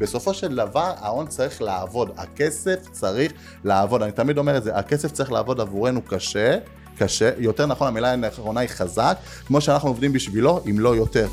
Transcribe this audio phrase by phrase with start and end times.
[0.00, 3.32] בסופו של דבר ההון צריך לעבוד, הכסף צריך
[3.64, 6.58] לעבוד, אני תמיד אומר את זה, הכסף צריך לעבוד עבורנו קשה,
[6.98, 9.16] קשה, יותר נכון המילה האחרונה היא חזק,
[9.46, 11.28] כמו שאנחנו עובדים בשבילו, אם לא יותר.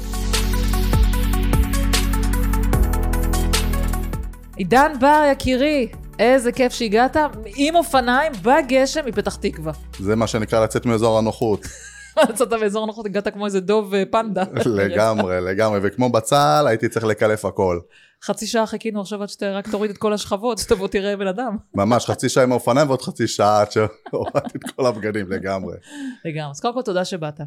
[4.55, 5.87] עידן בר, יקירי,
[6.19, 7.17] איזה כיף שהגעת
[7.55, 9.73] עם אופניים בגשם מפתח תקווה.
[9.99, 11.67] זה מה שנקרא לצאת מאזור הנוחות.
[12.29, 14.43] יצאת מאזור הנוחות, הגעת כמו איזה דוב אה, פנדה.
[14.65, 17.79] לגמרי, לגמרי, וכמו בצה"ל הייתי צריך לקלף הכל.
[18.23, 21.57] חצי שעה חיכינו עכשיו עד שאתה רק תוריד את כל השכבות, שתבוא תראה בן אדם.
[21.75, 25.77] ממש, חצי שעה עם האופניים ועוד חצי שעה עד שהורדתי את כל הבגדים, לגמרי.
[26.25, 26.51] לגמרי.
[26.51, 27.39] אז קודם כל תודה שבאת.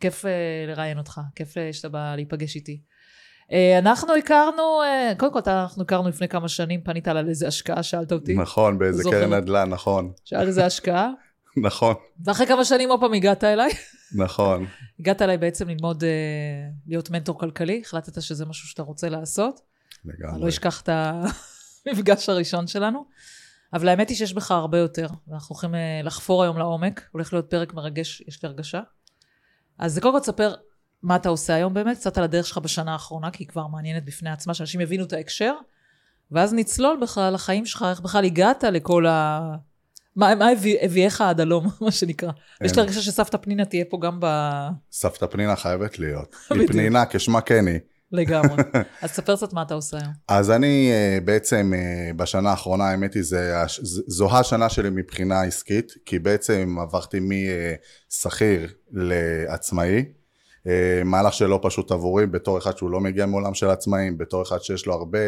[0.00, 0.28] כיף uh,
[0.68, 2.80] לראיין אותך, כיף uh, שאתה בא להיפגש איתי.
[3.50, 4.80] Uh, אנחנו הכרנו,
[5.18, 8.34] קודם כל אנחנו הכרנו לפני כמה שנים, פנית על איזה השקעה, שאלת אותי.
[8.34, 10.12] נכון, באיזה קרן נדל"ן, נכון.
[10.24, 11.10] שאלת איזה השקעה.
[11.66, 11.94] נכון.
[12.24, 13.70] ואחרי כמה שנים עוד פעם הגעת אליי.
[14.24, 14.66] נכון.
[15.00, 16.04] הגעת אליי בעצם ללמוד,
[16.86, 19.60] להיות מנטור כלכלי, החלטת שזה משהו שאתה רוצה לעשות.
[20.06, 20.34] לגמרי.
[20.34, 20.88] אני לא אשכח את
[21.86, 23.06] המפגש הראשון שלנו.
[23.72, 27.74] אבל האמת היא שיש בך הרבה יותר, ואנחנו הולכים לחפור היום לעומק, הולך להיות פרק
[27.74, 28.80] מרגש, יש לי הרגשה.
[29.78, 30.54] אז קודם כל תספר
[31.02, 34.04] מה אתה עושה היום באמת, קצת על הדרך שלך בשנה האחרונה, כי היא כבר מעניינת
[34.04, 35.54] בפני עצמה, שאנשים יבינו את ההקשר,
[36.30, 39.40] ואז נצלול בכלל לחיים שלך, איך בכלל הגעת לכל ה...
[40.16, 42.30] מה, מה הביא, הביאך עד הלום, מה שנקרא.
[42.62, 44.26] יש לי הרגשה שסבתא פנינה תהיה פה גם ב...
[44.92, 46.36] סבתא פנינה חייבת להיות.
[46.50, 47.78] היא פנינה כשמה כן היא.
[48.12, 48.62] לגמרי.
[49.02, 50.12] אז ספר קצת מה אתה עושה היום.
[50.28, 53.54] אז אני אה, בעצם אה, בשנה האחרונה, האמת היא, זה,
[54.06, 60.04] זו השנה שלי מבחינה עסקית, כי בעצם עברתי משכיר לעצמאי.
[60.66, 64.58] אה, מהלך שלא פשוט עבורי, בתור אחד שהוא לא מגיע מעולם של עצמאים, בתור אחד
[64.58, 65.18] שיש לו הרבה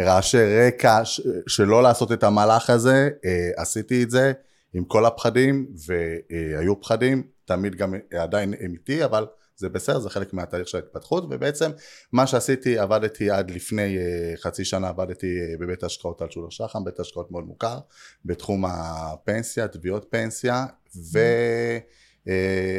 [0.00, 1.02] רעשי רקע
[1.46, 3.08] שלא לעשות את המהלך הזה,
[3.56, 4.32] עשיתי את זה
[4.74, 10.32] עם כל הפחדים, והיו פחדים, תמיד גם עדיין הם איתי, אבל זה בסדר, זה חלק
[10.32, 11.70] מהתהליך של ההתפתחות, ובעצם
[12.12, 16.84] מה שעשיתי, עבדתי עד לפני uh, חצי שנה, עבדתי uh, בבית השקעות על שולר שחם,
[16.84, 17.78] בית השקעות מאוד מוכר,
[18.24, 20.66] בתחום הפנסיה, תביעות פנסיה,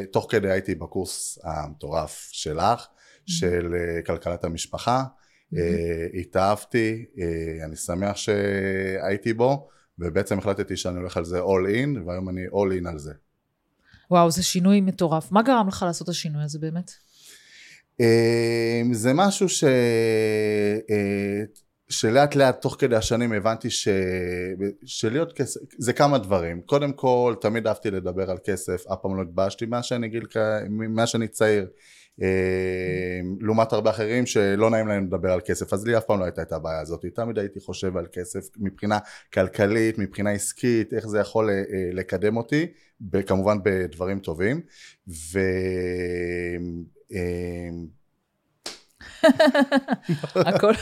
[0.04, 2.88] ותוך uh, כדי הייתי בקורס המטורף שלך,
[3.26, 5.04] של uh, כלכלת המשפחה,
[5.54, 5.58] uh,
[6.20, 7.06] התאהבתי,
[7.66, 9.68] אני שמח שהייתי בו,
[10.00, 13.14] ובעצם החלטתי שאני הולך על זה all in, והיום אני all in על זה.
[14.12, 15.32] וואו, זה שינוי מטורף.
[15.32, 16.92] מה גרם לך לעשות את השינוי הזה באמת?
[18.00, 19.64] אמ, זה משהו ש...
[20.90, 21.44] אה,
[21.90, 23.88] שלאט לאט תוך כדי השנים הבנתי ש...
[24.86, 26.62] שלהיות כסף, זה כמה דברים.
[26.62, 30.26] קודם כל, תמיד אהבתי לדבר על כסף, אף פעם לא התביישתי מאז שאני גיל,
[30.70, 31.68] מאז שאני צעיר.
[32.22, 32.26] אמ,
[33.42, 36.42] לעומת הרבה אחרים שלא נעים להם לדבר על כסף, אז לי אף פעם לא הייתה
[36.42, 39.00] את הבעיה הזאת, תמיד הייתי חושב על כסף מבחינה
[39.34, 41.64] כלכלית, מבחינה עסקית, איך זה יכול אה,
[41.94, 42.68] לקדם אותי,
[43.28, 44.62] כמובן בדברים טובים,
[45.08, 45.40] ו...
[50.36, 50.74] הכל,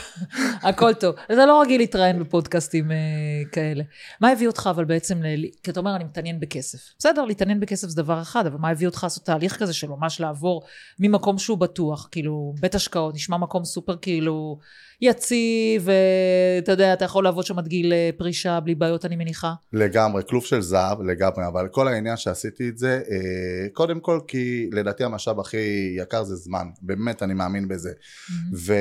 [0.62, 1.14] הכל טוב.
[1.24, 3.84] אתה לא רגיל להתראיין בפודקאסטים uh, כאלה.
[4.20, 5.46] מה הביא אותך אבל בעצם, ל...
[5.62, 6.78] כי אתה אומר אני מתעניין בכסף.
[6.98, 10.20] בסדר, להתעניין בכסף זה דבר אחד, אבל מה הביא אותך לעשות תהליך כזה של ממש
[10.20, 10.62] לעבור
[10.98, 14.58] ממקום שהוא בטוח, כאילו בית השקעות, נשמע מקום סופר כאילו
[15.02, 19.54] יציב, ואתה יודע, אתה יכול לעבוד שם עד גיל אה, פרישה בלי בעיות, אני מניחה.
[19.72, 24.70] לגמרי, כלוב של זהב, לגמרי, אבל כל העניין שעשיתי את זה, אה, קודם כל כי
[24.72, 27.90] לדעתי המשאב הכי יקר זה זמן, באמת אני מאמין בזה.
[27.90, 28.72] Mm-hmm.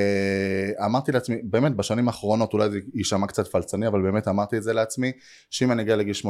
[0.79, 4.73] ואמרתי לעצמי, באמת בשנים האחרונות, אולי זה יישמע קצת פלצני, אבל באמת אמרתי את זה
[4.73, 5.11] לעצמי,
[5.49, 6.25] שאם אני אגיע לגיל 80-90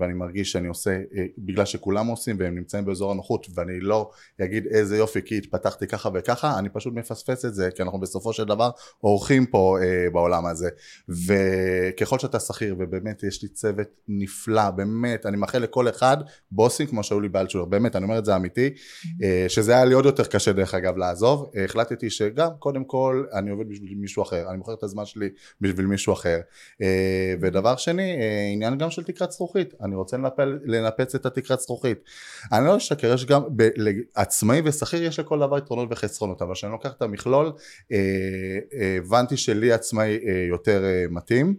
[0.00, 4.10] ואני מרגיש שאני עושה, אה, בגלל שכולם עושים והם נמצאים באזור הנוחות, ואני לא
[4.42, 8.32] אגיד איזה יופי כי התפתחתי ככה וככה, אני פשוט מפספס את זה, כי אנחנו בסופו
[8.32, 8.70] של דבר
[9.22, 10.68] אורחים פה אה, בעולם הזה.
[11.08, 16.16] וככל שאתה שכיר ובאמת יש לי צוות נפלא באמת אני מאחל לכל אחד
[16.50, 18.70] בוסים כמו שהיו לי באלצ'ולר באמת אני אומר את זה אמיתי
[19.22, 21.50] אה, שזה היה לי עוד יותר קשה דרך אגב לעזוב.
[21.56, 25.28] אה, החלטתי שגם קודם כל אני עובד בשביל מישהו אחר אני מוכר את הזמן שלי
[25.60, 26.40] בשביל מישהו אחר.
[26.82, 31.60] אה, ודבר שני אה, עניין גם של תקרת זכוכית אני רוצה לנפל, לנפץ את התקרת
[31.60, 31.98] זכוכית.
[32.52, 36.72] אני לא אשקר יש גם ב, לעצמאי ושכיר יש לכל דבר יתרונות וחסרונות אבל כשאני
[36.72, 37.52] לוקח את המכלול
[37.92, 37.98] אה,
[38.80, 41.54] אה, הבנתי שלי עצמאי אה, יותר אה, מתאים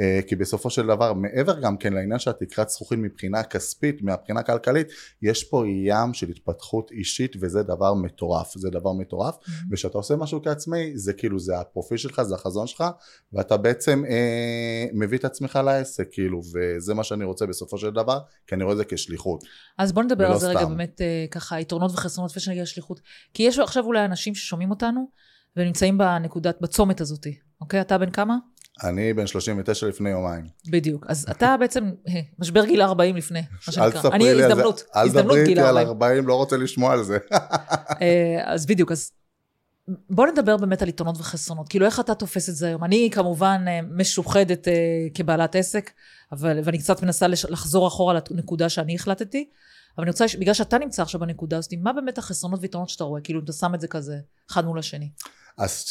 [0.00, 4.40] אה, כי בסופו של דבר מעבר גם כן לעניין של התקרת זכוכית מבחינה כספית מהבחינה
[4.40, 4.88] הכלכלית
[5.22, 9.34] יש פה ים של התפתחות אישית וזה דבר מטורף זה דבר מטורף.
[9.34, 9.50] Mm-hmm.
[9.70, 12.84] וכשאתה עושה משהו כעצמאי זה כאילו זה הפרופיל שלך זה החזון שלך
[13.32, 18.18] ואתה בעצם אה, מביא את עצמך לעסק כאילו וזה מה שאני רוצה בסופו של דבר
[18.46, 19.44] כי אני רואה את זה כשליחות.
[19.78, 23.00] אז בוא נדבר על זה רגע באמת אה, ככה יתרונות וחסרונות לפני שנגיע לשליחות.
[23.34, 25.25] כי יש עכשיו אולי אנשים ששומעים אותנו
[25.56, 27.26] ונמצאים בנקודת, בצומת הזאת,
[27.60, 27.80] אוקיי?
[27.80, 28.36] אתה בן כמה?
[28.84, 30.44] אני בן 39 לפני יומיים.
[30.70, 31.06] בדיוק.
[31.08, 33.84] אז אתה בעצם אה, משבר גיל 40 לפני, מה שנקרא.
[33.84, 34.62] אל תספרי לי על זה.
[34.96, 37.18] אל תדברי איתי על 40, לא רוצה לשמוע על זה.
[38.02, 39.10] אה, אז בדיוק, אז
[40.10, 41.68] בוא נדבר באמת על יתרונות וחסרונות.
[41.68, 42.84] כאילו, איך אתה תופס את זה היום?
[42.84, 44.68] אני כמובן אה, משוחדת
[45.14, 45.90] כבעלת עסק,
[46.32, 49.48] אבל, ואני קצת מנסה לחזור אחורה לנקודה שאני החלטתי.
[49.96, 53.20] אבל אני רוצה, בגלל שאתה נמצא עכשיו בנקודה הזאת, מה באמת החסרונות ויתרונות שאתה רואה?
[53.20, 54.16] כאילו, אתה שם את זה כזה,
[54.50, 55.10] אחד מול השני.
[55.58, 55.84] אז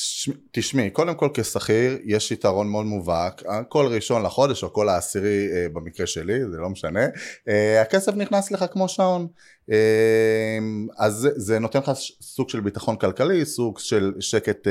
[0.51, 5.67] תשמעי, קודם כל כשכיר יש יתרון מאוד מובהק, כל ראשון לחודש או כל העשירי אה,
[5.73, 7.05] במקרה שלי, זה לא משנה,
[7.47, 9.27] אה, הכסף נכנס לך כמו שעון.
[9.71, 10.57] אה,
[10.97, 11.91] אז זה, זה נותן לך
[12.21, 14.67] סוג של ביטחון כלכלי, סוג של שקט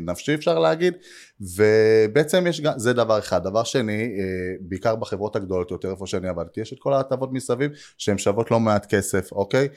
[0.00, 0.94] נפשי אפשר להגיד,
[1.40, 3.44] ובעצם יש זה דבר אחד.
[3.44, 4.08] דבר שני,
[4.60, 8.60] בעיקר בחברות הגדולות יותר, איפה שאני עבדתי, יש את כל ההטבות מסביב שהן שוות לא
[8.60, 9.68] מעט כסף, אוקיי?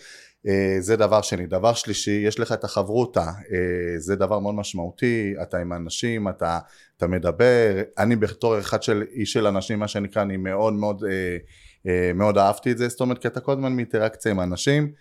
[0.47, 1.45] אה, זה דבר שני.
[1.45, 6.59] דבר שלישי, יש לך את החברותא, אה, זה דבר מאוד משמעותי, אתה עם אנשים, אתה,
[6.97, 11.03] אתה מדבר, אני בתור אחד של איש של אנשים, מה שנקרא, אני מאוד מאוד,
[11.85, 14.91] אה, מאוד אהבתי את זה, זאת אומרת, כי אתה כל הזמן מאינטראקציה עם אנשים,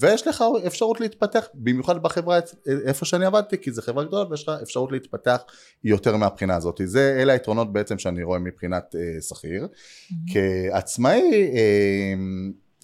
[0.00, 2.38] ויש לך אפשרות להתפתח, במיוחד בחברה
[2.86, 5.40] איפה שאני עבדתי, כי זו חברה גדולה ויש לך אפשרות להתפתח
[5.84, 6.80] יותר מהבחינה הזאת.
[6.84, 8.94] זה, אלה היתרונות בעצם שאני רואה מבחינת
[9.28, 9.66] שכיר.
[9.66, 10.14] Mm-hmm.
[10.72, 11.50] כעצמאי,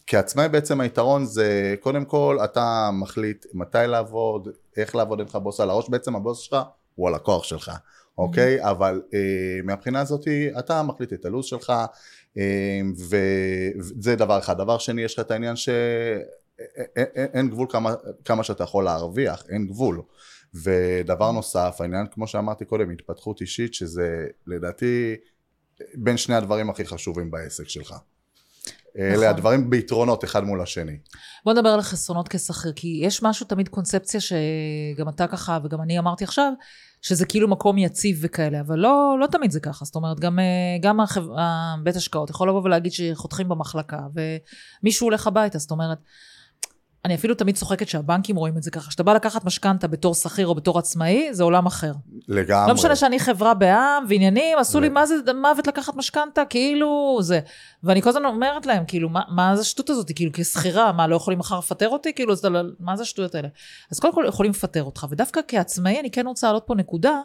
[0.06, 5.60] כעצמאי בעצם היתרון זה קודם כל אתה מחליט מתי לעבוד, איך לעבוד, אין לך בוס
[5.60, 6.56] על הראש, בעצם הבוס שלך
[6.94, 7.70] הוא הלקוח שלך,
[8.18, 8.60] אוקיי?
[8.60, 8.70] Mm-hmm.
[8.70, 9.18] אבל אה,
[9.64, 10.28] מהבחינה הזאת
[10.58, 11.72] אתה מחליט את הלו"ז שלך
[12.38, 14.58] אה, וזה דבר אחד.
[14.58, 17.94] דבר שני יש לך את העניין שאין גבול כמה,
[18.24, 20.02] כמה שאתה יכול להרוויח, אין גבול.
[20.54, 25.16] ודבר נוסף, העניין כמו שאמרתי קודם, התפתחות אישית שזה לדעתי
[25.94, 27.94] בין שני הדברים הכי חשובים בעסק שלך.
[28.98, 29.26] אלה נכון.
[29.26, 30.96] הדברים ביתרונות אחד מול השני.
[31.44, 35.98] בוא נדבר על החסרונות כשכיר, כי יש משהו, תמיד קונספציה שגם אתה ככה וגם אני
[35.98, 36.52] אמרתי עכשיו,
[37.02, 39.84] שזה כאילו מקום יציב וכאלה, אבל לא, לא תמיד זה ככה.
[39.84, 40.38] זאת אומרת, גם,
[40.80, 41.22] גם החב...
[41.82, 44.00] בית השקעות יכול לבוא ולהגיד שחותכים במחלקה,
[44.82, 45.98] ומישהו הולך הביתה, זאת אומרת,
[47.04, 48.88] אני אפילו תמיד צוחקת שהבנקים רואים את זה ככה.
[48.88, 51.92] כשאתה בא לקחת משכנתה בתור שכיר או בתור עצמאי, זה עולם אחר.
[52.28, 52.68] לגמרי.
[52.68, 57.40] לא משנה שאני חברה בעם ועניינים, עשו לי מה זה מוות לקחת משכנתה, כאילו זה.
[57.82, 60.10] ואני כל הזמן אומרת להם, כאילו, מה, מה זה השטות הזאת?
[60.14, 62.12] כאילו, כשכירה, מה, לא יכולים מחר לפטר אותי?
[62.12, 63.48] כאילו, זה, לא, מה זה השטויות האלה?
[63.90, 67.20] אז קודם כל יכולים לפטר אותך, ודווקא כעצמאי אני כן רוצה להעלות פה נקודה,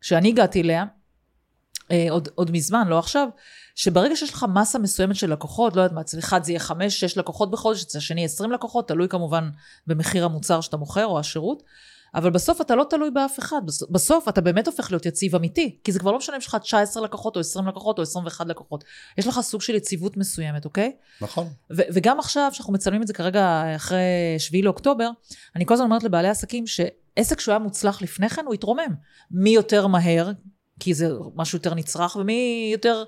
[0.00, 0.84] שאני הגעתי אליה,
[1.90, 3.28] אה, עוד, עוד מזמן, לא עכשיו,
[3.80, 7.00] שברגע שיש לך מסה מסוימת של לקוחות, לא יודעת מה, אצל אחד זה יהיה חמש,
[7.00, 9.50] שש לקוחות בחודש, אצל השני עשרים לקוחות, תלוי כמובן
[9.86, 11.62] במחיר המוצר שאתה מוכר או השירות,
[12.14, 13.60] אבל בסוף אתה לא תלוי באף אחד,
[13.90, 16.56] בסוף אתה באמת הופך להיות יציב אמיתי, כי זה כבר לא משנה אם יש לך
[16.62, 18.84] 19 לקוחות או 20 לקוחות או 21 לקוחות,
[19.18, 20.92] יש לך סוג של יציבות מסוימת, אוקיי?
[21.20, 21.46] נכון.
[21.70, 23.98] ו- וגם עכשיו, שאנחנו מצלמים את זה כרגע אחרי
[24.38, 25.10] 7 לאוקטובר,
[25.56, 28.94] אני כל הזמן אומרת לבעלי עסקים שעסק שהוא היה מוצלח לפני כן, הוא התרומם.
[29.30, 30.30] מי יותר מהר,
[30.80, 33.04] כי זה משהו יותר נצרך, ומי יותר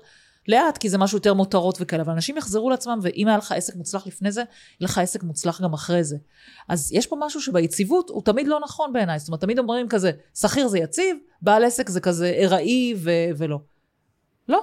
[0.47, 3.75] לאט, כי זה משהו יותר מותרות וכאלה, אבל אנשים יחזרו לעצמם, ואם היה לך עסק
[3.75, 6.17] מוצלח לפני זה, יהיה לך עסק מוצלח גם אחרי זה.
[6.69, 10.11] אז יש פה משהו שביציבות הוא תמיד לא נכון בעיניי, זאת אומרת, תמיד אומרים כזה,
[10.35, 13.59] שכיר זה יציב, בעל עסק זה כזה ארעי ו- ולא.
[14.49, 14.61] לא,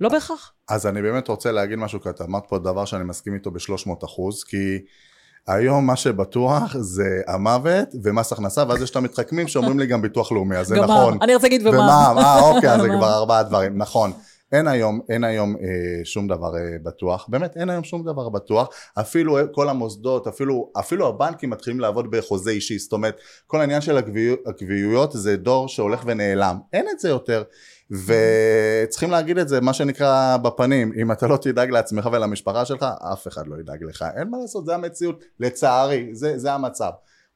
[0.00, 0.52] לא בהכרח.
[0.68, 4.04] אז אני באמת רוצה להגיד משהו, כי אתה אמרת פה דבר שאני מסכים איתו ב-300
[4.04, 4.78] אחוז, כי...
[5.46, 10.32] היום מה שבטוח זה המוות ומס הכנסה, ואז יש את המתחכמים שאומרים לי גם ביטוח
[10.32, 11.18] לאומי, אז זה נכון.
[11.22, 12.18] אני רוצה להגיד ומע"מ.
[12.18, 14.12] אה, אוקיי, אז זה כבר ארבעה דברים, נכון.
[14.52, 18.68] אין היום, אין היום אה, שום דבר אה, בטוח, באמת אין היום שום דבר בטוח,
[19.00, 23.16] אפילו כל המוסדות, אפילו, אפילו הבנקים מתחילים לעבוד בחוזה אישי, זאת אומרת
[23.46, 23.98] כל העניין של
[24.46, 27.42] הקביעויות זה דור שהולך ונעלם, אין את זה יותר,
[27.90, 33.28] וצריכים להגיד את זה מה שנקרא בפנים, אם אתה לא תדאג לעצמך ולמשפחה שלך, אף
[33.28, 36.90] אחד לא ידאג לך, אין מה לעשות, זה המציאות, לצערי, זה, זה המצב.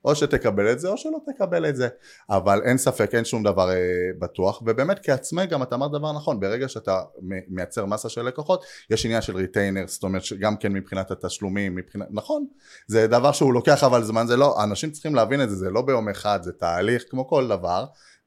[0.06, 1.88] או שתקבל את זה או שלא תקבל את זה
[2.30, 3.76] אבל אין ספק אין שום דבר אה,
[4.18, 7.02] בטוח ובאמת כעצמאי גם אתה אמרת דבר נכון ברגע שאתה
[7.48, 12.08] מייצר מסה של לקוחות יש עניין של retainer זאת אומרת שגם כן מבחינת התשלומים מבחינת
[12.10, 12.46] נכון
[12.86, 15.82] זה דבר שהוא לוקח אבל זמן זה לא אנשים צריכים להבין את זה זה לא
[15.82, 17.84] ביום אחד זה תהליך כמו כל דבר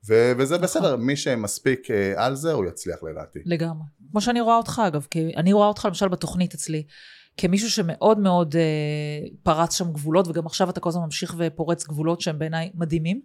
[0.08, 0.64] ו- וזה נכון.
[0.64, 3.40] בסדר, מי שמספיק אה, על זה, הוא יצליח לדעתי.
[3.46, 3.86] לגמרי.
[4.12, 6.84] כמו שאני רואה אותך, אגב, כי אני רואה אותך למשל בתוכנית אצלי.
[7.42, 12.22] כמישהו שמאוד מאוד אה, פרץ שם גבולות, וגם עכשיו אתה כל הזמן ממשיך ופורץ גבולות
[12.22, 13.22] שהם בעיניי מדהימים.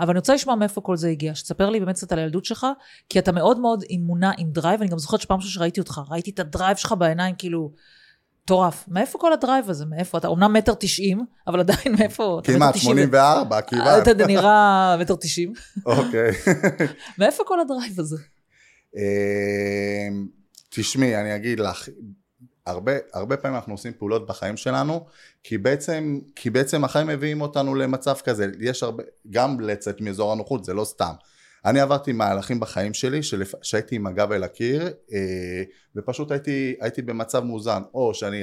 [0.00, 2.66] אבל אני רוצה לשמוע מאיפה כל זה הגיע, שתספר לי באמת קצת על הילדות שלך,
[3.08, 6.30] כי אתה מאוד מאוד עם אמונה, עם drive, אני גם זוכרת שפעם שראיתי אותך, ראיתי
[6.30, 7.72] את ה drive שלך בעיניים, כאילו,
[8.46, 8.84] מטורף.
[8.88, 9.84] מאיפה כל ה drive הזה?
[9.86, 10.28] מאיפה אתה?
[10.28, 12.40] אמנם מטר תשעים, אבל עדיין מאיפה?
[12.44, 14.08] כמעט, 84, כמעט.
[14.08, 15.52] אתה נראה מטר תשעים.
[15.86, 16.30] אוקיי.
[17.18, 18.16] מאיפה כל הדרייב הזה?
[18.96, 20.26] אמ,
[20.70, 21.88] תשמעי, אני אגיד לך,
[22.66, 25.06] הרבה, הרבה פעמים אנחנו עושים פעולות בחיים שלנו,
[25.42, 30.64] כי בעצם, כי בעצם החיים מביאים אותנו למצב כזה, יש הרבה, גם לצאת מאזור הנוחות,
[30.64, 31.12] זה לא סתם.
[31.64, 33.54] אני עברתי מהלכים בחיים שלי שלפ...
[33.62, 34.82] שהייתי עם הגב אל הקיר
[35.12, 35.62] אה,
[35.96, 38.42] ופשוט הייתי, הייתי במצב מאוזן או שאני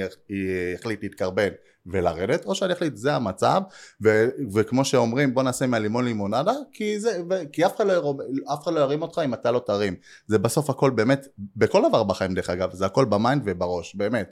[0.80, 1.48] אחליט להתקרבן
[1.86, 3.60] ולרדת או שאני אחליט זה המצב
[4.02, 4.28] ו...
[4.54, 7.22] וכמו שאומרים בוא נעשה מהלימון לימונדה כי, זה...
[7.30, 7.34] ו...
[7.52, 8.14] כי אף, אחד לא...
[8.54, 9.94] אף אחד לא ירים אותך אם אתה לא תרים
[10.26, 11.26] זה בסוף הכל באמת
[11.56, 14.30] בכל דבר בחיים דרך אגב זה הכל ב mind ובראש באמת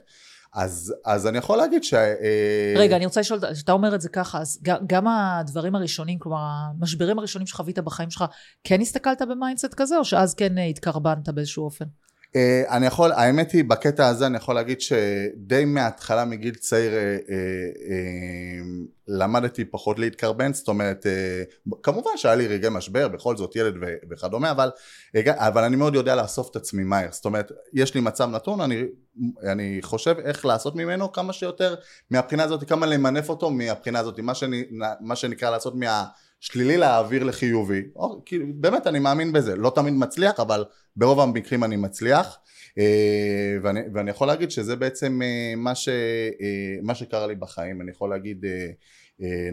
[0.53, 1.93] אז, אז אני יכול להגיד ש...
[1.93, 6.37] אה, רגע, אני רוצה לשאול, כשאתה אומר את זה ככה, אז גם הדברים הראשונים, כלומר,
[6.79, 8.25] המשברים הראשונים שחווית בחיים שלך,
[8.63, 11.85] כן הסתכלת ב mindset כזה, או שאז כן אה, התקרבנת באיזשהו אופן?
[12.35, 16.91] אה, אני יכול, האמת היא, בקטע הזה אני יכול להגיד שדי מההתחלה מגיל צעיר
[19.07, 21.05] למדתי פחות להתקרבן, זאת אומרת,
[21.83, 23.73] כמובן שהיה לי רגעי משבר, בכל זאת ילד
[24.11, 24.69] וכדומה, אבל,
[25.27, 28.83] אבל אני מאוד יודע לאסוף את עצמי מהר, זאת אומרת, יש לי מצב נתון, אני
[29.51, 31.75] אני חושב איך לעשות ממנו כמה שיותר
[32.11, 34.63] מהבחינה הזאת, כמה למנף אותו מהבחינה הזאת, מה, שאני,
[35.01, 35.73] מה שנקרא לעשות
[36.43, 37.81] מהשלילי להעביר לחיובי.
[37.95, 40.63] או, כאילו, באמת אני מאמין בזה, לא תמיד מצליח, אבל
[40.95, 42.37] ברוב המקרים אני מצליח.
[42.77, 47.81] אה, ואני, ואני יכול להגיד שזה בעצם אה, מה, ש, אה, מה שקרה לי בחיים,
[47.81, 48.45] אני יכול להגיד,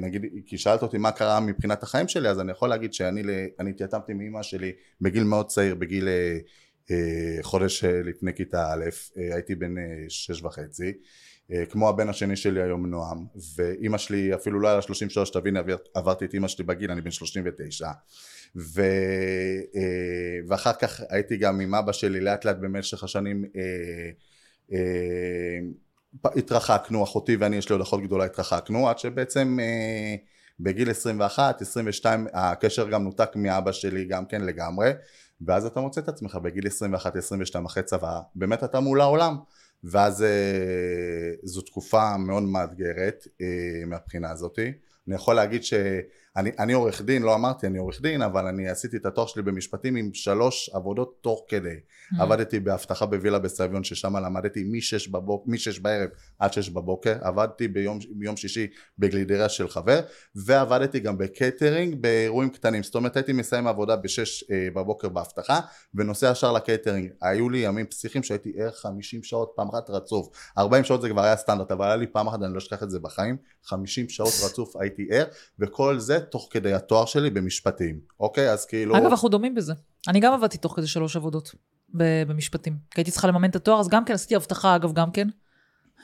[0.00, 4.12] נגיד, כי שאלת אותי מה קרה מבחינת החיים שלי, אז אני יכול להגיד שאני התייתמתי
[4.12, 6.08] מאמא שלי בגיל מאוד צעיר, בגיל
[7.42, 8.84] חודש לפני כיתה א',
[9.34, 9.74] הייתי בן
[10.08, 10.92] שש וחצי,
[11.70, 13.26] כמו הבן השני שלי היום נועם,
[13.56, 15.56] ואימא שלי אפילו לא היה לה 33, תבין,
[15.94, 17.88] עברתי את אימא שלי בגיל, אני בן 39,
[18.56, 18.82] ו,
[20.48, 23.44] ואחר כך הייתי גם עם אבא שלי לאט לאט במשך השנים
[26.24, 29.58] התרחקנו, אחותי ואני, יש לי עוד אחות גדולה, התרחקנו, עד שבעצם
[30.60, 34.90] בגיל 21, 22, הקשר גם נותק מאבא שלי גם כן לגמרי,
[35.46, 39.36] ואז אתה מוצא את עצמך בגיל 21-22 אחרי צבא, באמת אתה מול העולם,
[39.84, 43.46] ואז אה, זו תקופה מאוד מאתגרת אה,
[43.86, 44.72] מהבחינה הזאתי.
[45.08, 46.00] אני יכול להגיד שאני
[46.36, 49.96] אני עורך דין, לא אמרתי אני עורך דין, אבל אני עשיתי את התואר שלי במשפטים
[49.96, 51.74] עם שלוש עבודות תוך כדי.
[51.74, 52.22] Mm.
[52.22, 56.08] עבדתי באבטחה בווילה בסביון, ששם למדתי משש, בבוק, משש בערב
[56.38, 58.66] עד שש בבוקר, עבדתי ביום, ביום שישי
[58.98, 60.00] בגלידריה של חבר,
[60.34, 62.82] ועבדתי גם בקייטרינג באירועים קטנים.
[62.82, 65.60] זאת אומרת הייתי מסיים עבודה בשש אה, בבוקר באבטחה,
[65.94, 67.10] ונוסע ישר לקייטרינג.
[67.22, 70.28] היו לי ימים פסיכיים שהייתי ער חמישים שעות פעם אחת רצוף.
[70.58, 72.90] ארבעים שעות זה כבר היה סטנדרט, אבל היה לי פעם אחת, אני לא אשכח את
[72.90, 75.24] זה בחיים, חמישים שעות רצוף הייתי ער,
[75.58, 78.52] וכל זה תוך כדי התואר שלי במשפטים, אוקיי?
[78.52, 78.96] אז כאילו...
[78.96, 79.72] אגב, אנחנו דומים בזה.
[80.08, 81.54] אני גם עבדתי תוך כדי שלוש עבודות
[81.94, 82.76] במשפטים.
[82.90, 85.28] כי הייתי צריכה לממן את התואר, אז גם כן עשיתי אבטחה, אגב, גם כן.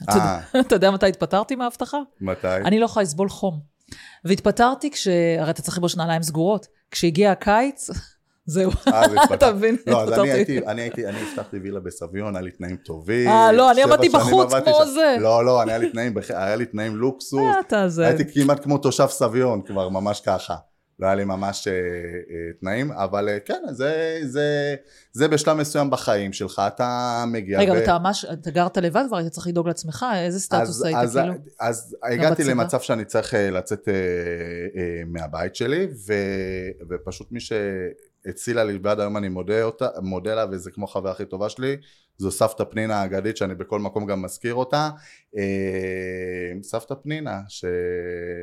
[0.08, 0.40] אה.
[0.60, 1.98] אתה יודע מתי התפטרתי מהאבטחה?
[2.20, 2.56] מתי?
[2.64, 3.60] אני לא יכולה לסבול חום.
[4.24, 5.08] והתפטרתי כש...
[5.38, 6.66] הרי אתה צריך ללבוש נעליים סגורות.
[6.90, 7.90] כשהגיע הקיץ,
[8.46, 9.02] זהו, אה,
[9.34, 9.76] אתה מבין?
[9.86, 13.28] לא, אז אני הייתי, אני הייתי, אני הבטחתי וילה בסביון, היה לי תנאים טובים.
[13.28, 15.16] אה, לא, אני עבדתי בחוץ כמו זה.
[15.20, 17.56] לא, לא, היה לי תנאים, היה לי תנאים לוקסוס.
[17.66, 18.06] אתה זה.
[18.06, 20.56] הייתי כמעט כמו תושב סביון, כבר ממש ככה.
[20.98, 24.74] לא היה לי ממש אה, אה, תנאים, אבל אה, כן, זה, זה,
[25.12, 27.58] זה בשלב מסוים בחיים שלך, אתה מגיע...
[27.58, 27.78] רגע, ו...
[27.78, 30.06] אתה ממש, אתה גרת לבד כבר, היית צריך לדאוג לעצמך?
[30.16, 31.32] איזה סטטוס אז, היית אז, כאילו?
[31.32, 32.52] אז, אז הגעתי בצבא?
[32.52, 36.12] למצב שאני צריך אה, לצאת אה, אה, מהבית שלי, ו,
[36.90, 37.40] ופשוט מי
[38.26, 41.76] שהצילה לי ועד היום אני מודה, אותה, מודה לה, וזה כמו חבר הכי טובה שלי,
[42.18, 44.90] זו סבתא פנינה האגדית שאני בכל מקום גם מזכיר אותה.
[45.36, 47.64] אה, סבתא פנינה ש...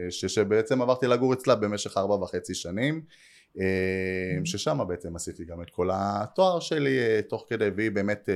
[0.10, 0.26] ש...
[0.26, 3.02] שבעצם עברתי לגור אצלה במשך ארבע וחצי שנים.
[3.60, 3.66] אה,
[4.40, 4.46] mm-hmm.
[4.46, 8.30] ששם בעצם עשיתי גם את כל התואר שלי אה, תוך כדי והיא באמת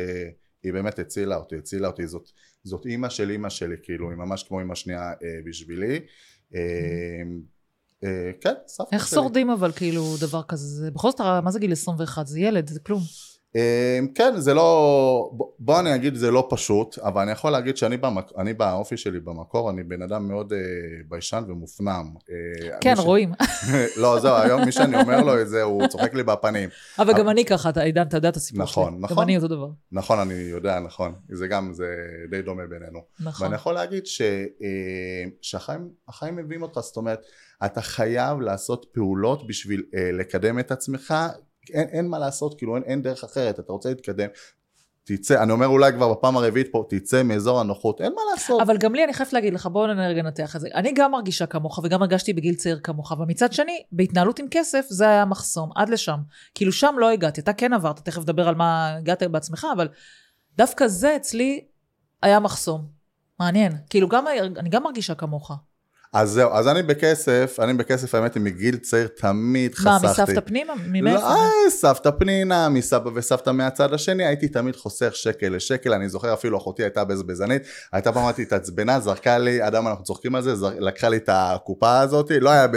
[0.63, 2.31] היא באמת הצילה אותי, הצילה אותי, זאת,
[2.63, 5.99] זאת אימא של אימא שלי, כאילו, היא ממש כמו אימא שנייה אה, בשבילי.
[6.55, 7.21] אה,
[8.41, 8.97] כן, סבתא שלי.
[8.97, 10.91] איך שורדים אבל, כאילו, דבר כזה?
[10.91, 12.27] בכל זאת, מה זה גיל 21?
[12.27, 13.01] זה ילד, זה כלום.
[13.55, 17.97] אמ, כן, זה לא, בוא אני אגיד זה לא פשוט, אבל אני יכול להגיד שאני
[17.97, 20.59] במק, אני באופי שלי במקור, אני בן אדם מאוד אה,
[21.09, 22.13] ביישן ומופנם.
[22.29, 23.31] אה, כן, רואים.
[24.01, 26.69] לא, זהו, היום מי שאני אומר לו את זה, הוא צוחק לי בפנים.
[26.99, 28.81] אבל גם אני ככה, עידן, אתה יודע את הסיפור שלי.
[28.81, 29.17] נכון, נכון.
[29.17, 29.69] גם אני אותו דבר.
[29.91, 31.13] נכון, אני יודע, נכון.
[31.29, 31.87] זה גם, זה
[32.29, 32.99] די דומה בינינו.
[33.19, 33.45] נכון.
[33.45, 37.19] ואני יכול להגיד ש, אה, שהחיים מביאים אותך, זאת אומרת,
[37.65, 41.13] אתה חייב לעשות פעולות בשביל לקדם את עצמך
[41.73, 44.27] אין, אין מה לעשות, כאילו אין, אין דרך אחרת, אתה רוצה להתקדם,
[45.03, 48.61] תצא, אני אומר אולי כבר בפעם הרביעית פה, תצא מאזור הנוחות, אין מה לעשות.
[48.61, 50.67] אבל גם לי, אני חייבת להגיד לך, בואו רגע ננתח את זה.
[50.73, 55.09] אני גם מרגישה כמוך, וגם הרגשתי בגיל צעיר כמוך, ומצד שני, בהתנהלות עם כסף, זה
[55.09, 56.17] היה מחסום, עד לשם.
[56.55, 59.87] כאילו שם לא הגעתי, אתה כן עברת, תכף נדבר על מה הגעת בעצמך, אבל
[60.57, 61.65] דווקא זה אצלי
[62.21, 62.87] היה מחסום.
[63.39, 63.73] מעניין.
[63.89, 64.25] כאילו גם,
[64.57, 65.51] אני גם מרגישה כמוך.
[66.17, 70.21] אז זהו, אז אני בכסף, אני בכסף, האמת היא, מגיל צעיר תמיד מה, חסכתי.
[70.21, 70.73] מסבתא פנימה?
[70.87, 71.19] ממאיפה?
[71.19, 76.33] לא, אה, סבתא פנינה, מסבא וסבתא מהצד השני, הייתי תמיד חוסך שקל לשקל, אני זוכר
[76.33, 80.55] אפילו אחותי הייתה בזבזנית, הייתה פעם אמרתי התעצבנה, זרקה לי, אדם אנחנו צוחקים על זה,
[80.55, 82.75] זר, לקחה לי את הקופה הזאת, לא היה, ב,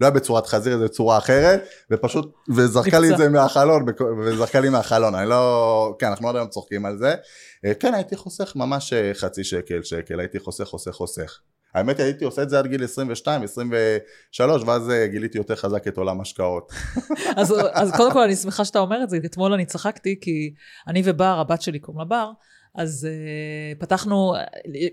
[0.00, 3.84] לא היה בצורת חזיר, זה צורה אחרת, ופשוט, וזרקה לי את זה מהחלון,
[4.24, 7.14] וזרקה לי מהחלון, אני לא, כן, אנחנו עד היום צוחקים על זה.
[7.64, 11.38] אה, כן, הייתי חוסך ממש אה, חצי שקל, שקל, הייתי חוסך, חוסך, חוסך.
[11.74, 15.88] האמת היא, הייתי עושה את זה עד גיל 22, 23, ואז אה, גיליתי יותר חזק
[15.88, 16.72] את עולם השקעות.
[17.36, 19.18] אז, אז קודם כל, אני שמחה שאתה אומר את זה.
[19.24, 20.54] אתמול אני צחקתי, כי
[20.86, 22.30] אני ובר, הבת שלי קוראים לה בר,
[22.74, 24.34] אז אה, פתחנו,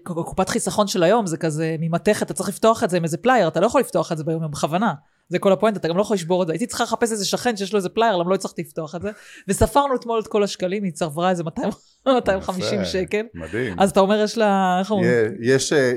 [0.03, 3.47] קופת חיסכון של היום זה כזה ממתכת, אתה צריך לפתוח את זה עם איזה פלייר,
[3.47, 4.93] אתה לא יכול לפתוח את זה ביום בכוונה.
[5.29, 6.53] זה כל הפואנטה, אתה גם לא יכול לשבור את זה.
[6.53, 9.11] הייתי צריכה לחפש איזה שכן שיש לו איזה פלייר, למה לא הצלחתי לפתוח את זה.
[9.47, 11.69] וספרנו אתמול את כל השקלים, היא צברה איזה 200
[12.13, 13.25] 250 יפה, שקל.
[13.33, 13.75] מדהים.
[13.79, 15.09] אז אתה אומר, יש לה, איך אומרים?
[15.11, 15.27] אה,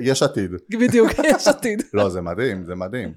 [0.00, 0.50] יש עתיד.
[0.70, 1.82] בדיוק, יש עתיד.
[1.94, 3.12] לא, זה מדהים, זה מדהים.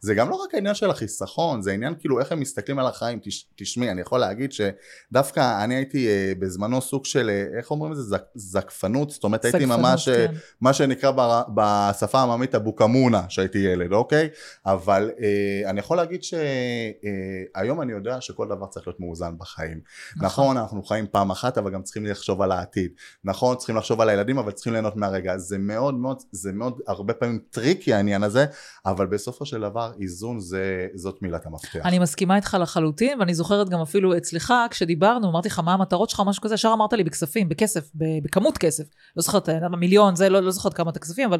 [0.00, 3.18] זה גם לא רק העניין של החיסכון, זה עניין כאילו איך הם מסתכלים על החיים.
[3.22, 7.92] תש, תשמעי, אני יכול להגיד שדווקא אני הייתי אה, בזמנו סוג של, אה, איך אומרים
[7.92, 8.02] את זה?
[8.02, 10.34] סג, סגפנות, זאת אומרת הייתי ממש, אה, כן.
[10.60, 11.10] מה שנקרא
[11.54, 14.28] בשפה העממית הבוקמונה שהייתי ילד, אוקיי?
[14.66, 19.80] אבל אה, אני יכול להגיד שהיום אני יודע שכל דבר צריך להיות מאוזן בחיים.
[20.16, 20.40] נכון.
[20.40, 22.90] נכון, אנחנו חיים פעם אחת, אבל גם צריכים לחשוב על העתיד.
[23.24, 25.38] נכון, צריכים לחשוב על הילדים, אבל צריכים ליהנות מהרגע.
[25.38, 28.46] זה מאוד מאוד, זה מאוד הרבה פעמים tricky העניין הזה,
[28.86, 31.76] אבל בסופו של דבר איזון זה, זאת מילת המפתח.
[31.84, 36.22] אני מסכימה איתך לחלוטין, ואני זוכרת גם אפילו אצלך, כשדיברנו, אמרתי לך, מה המטרות שלך,
[36.26, 37.90] משהו כזה, ישר אמרת לי בכספים, בכסף,
[38.22, 38.84] בכמות כסף.
[39.16, 41.38] לא זוכרת, מיליון, זה, לא, לא זוכרת כמה את הכספים, אבל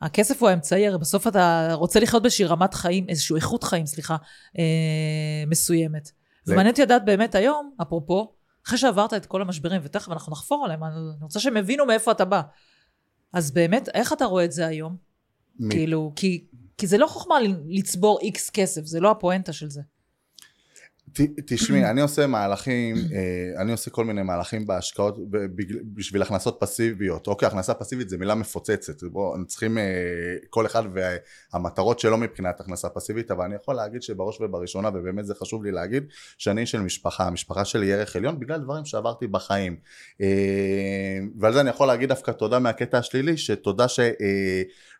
[0.00, 4.16] הכסף הוא האמצעי, הרי בסוף אתה רוצה לחיות באיזושהי רמת חיים, איזושהי איכות חיים, סליחה,
[4.58, 4.64] אה,
[5.46, 6.04] מסוימת.
[6.44, 8.32] זה- ומעניין אותי לדעת באמת היום, אפרופו,
[8.66, 12.24] אחרי שעברת את כל המשברים, ותכף אנחנו נחפור עליהם, אני רוצה שהם יבינו מאיפה אתה
[12.24, 12.42] בא.
[13.32, 14.96] אז באמת, איך אתה רואה את זה היום?
[15.58, 16.44] מ- כאילו, כי,
[16.80, 17.34] כי זה לא חוכמה
[17.68, 19.80] לצבור איקס כסף, זה לא הפואנטה של זה.
[21.46, 25.18] תשמעי, אני עושה מהלכים, אה, אני עושה כל מיני מהלכים בהשקעות
[25.94, 27.26] בשביל הכנסות פסיביות.
[27.26, 29.02] אוקיי, הכנסה פסיבית זה מילה מפוצצת.
[29.02, 29.84] בואו, צריכים, אה,
[30.50, 30.82] כל אחד
[31.52, 35.72] והמטרות שלו מבחינת הכנסה פסיבית, אבל אני יכול להגיד שבראש ובראשונה, ובאמת זה חשוב לי
[35.72, 36.04] להגיד,
[36.38, 37.26] שאני של משפחה.
[37.26, 39.76] המשפחה שלי היא ערך עליון בגלל דברים שעברתי בחיים.
[40.20, 40.26] אה,
[41.38, 44.00] ועל זה אני יכול להגיד דווקא תודה מהקטע השלילי, שתודה ש...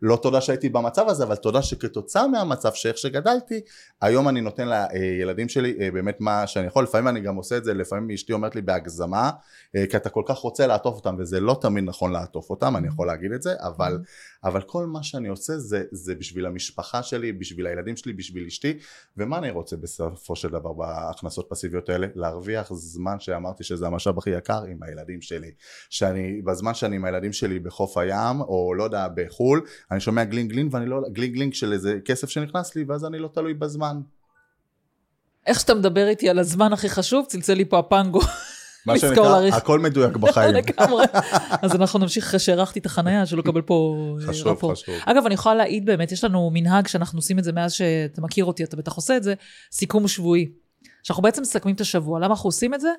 [0.03, 3.61] לא תודה שהייתי במצב הזה, אבל תודה שכתוצאה מהמצב שאיך שגדלתי,
[4.01, 7.65] היום אני נותן לילדים שלי אה, באמת מה שאני יכול, לפעמים אני גם עושה את
[7.65, 9.31] זה, לפעמים אשתי אומרת לי בהגזמה,
[9.77, 12.89] אה, כי אתה כל כך רוצה לעטוף אותם, וזה לא תמיד נכון לעטוף אותם, אני
[12.89, 13.99] יכול להגיד את זה, אבל,
[14.45, 18.79] אבל כל מה שאני עושה זה, זה בשביל המשפחה שלי, בשביל הילדים שלי, בשביל אשתי,
[19.17, 22.07] ומה אני רוצה בסופו של דבר בהכנסות פסיביות האלה?
[22.15, 25.51] להרוויח זמן שאמרתי שזה המשאב הכי יקר עם הילדים שלי.
[25.91, 30.51] שאני, בזמן שאני עם הילדים שלי בחוף הים, או לא יודע, בחו"ל, אני שומע גלינג
[30.51, 34.01] גלינג ואני לא, גלינג גלינג של איזה כסף שנכנס לי, ואז אני לא תלוי בזמן.
[35.47, 38.21] איך שאתה מדבר איתי על הזמן הכי חשוב, צלצל לי פה הפנגו.
[38.87, 39.55] מה שנקרא, להעריך.
[39.55, 40.55] הכל מדויק בחיים.
[40.57, 41.05] לגמרי.
[41.63, 44.77] אז אנחנו נמשיך אחרי שהארכתי את החנייה, שלא לקבל פה אה, חשוב, רפורט.
[44.77, 44.95] חשוב.
[45.07, 48.45] אגב, אני יכולה להעיד באמת, יש לנו מנהג שאנחנו עושים את זה מאז שאתה מכיר
[48.45, 49.35] אותי, אתה בטח עושה את זה,
[49.73, 50.51] סיכום שבועי.
[51.03, 52.21] שאנחנו בעצם מסכמים את השבוע.
[52.21, 52.91] למה אנחנו עושים את זה?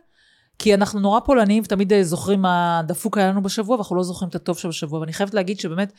[0.60, 4.30] כי אנחנו נורא פולניים ותמיד אה, זוכרים מה דפוק היה לנו בשבוע, ואנחנו לא זוכרים
[4.30, 5.00] את הטוב שבשבוע.
[5.00, 5.94] ואני חייבת להגיד שבאמת,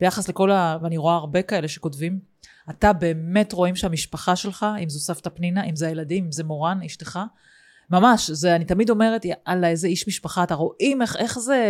[0.00, 0.78] ביחס לכל ה...
[0.82, 2.20] ואני רואה הרבה כאלה שכותבים,
[2.70, 6.80] אתה באמת רואים שהמשפחה שלך, אם זו סבתא פנינה, אם זה הילדים, אם זה מורן,
[6.86, 7.18] אשתך,
[7.90, 11.64] ממש, זה, אני תמיד אומרת, יאללה, איזה איש משפחה, אתה רואים איך, איך זה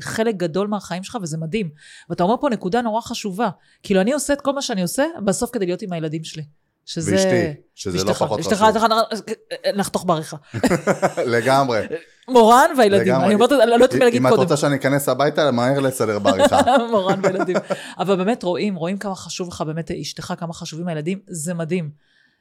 [0.00, 1.70] חלק גדול מהחיים שלך, וזה מדהים.
[2.10, 3.50] ואתה אומר פה נקודה נורא חשובה.
[3.82, 6.42] כאילו, אני עושה את כל מה שאני עושה, בסוף כדי להיות עם הילדים שלי.
[6.86, 7.12] שזה...
[7.12, 8.68] ואשתי, שזה לא פחות אשתך, חשוב.
[9.12, 9.26] אשתך,
[9.76, 10.36] נחתוך בעריכה.
[11.34, 11.80] לגמרי.
[12.28, 13.14] מורן והילדים.
[13.14, 14.42] אני אומרת, לא יודעת מה להגיד אם את קודם.
[14.42, 16.60] רוצה שאני אכנס הביתה, מהר לסדר בעריכה.
[16.90, 17.56] מורן וילדים.
[17.98, 21.90] אבל באמת רואים, רואים כמה חשוב לך באמת אשתך, כמה חשובים הילדים, זה מדהים.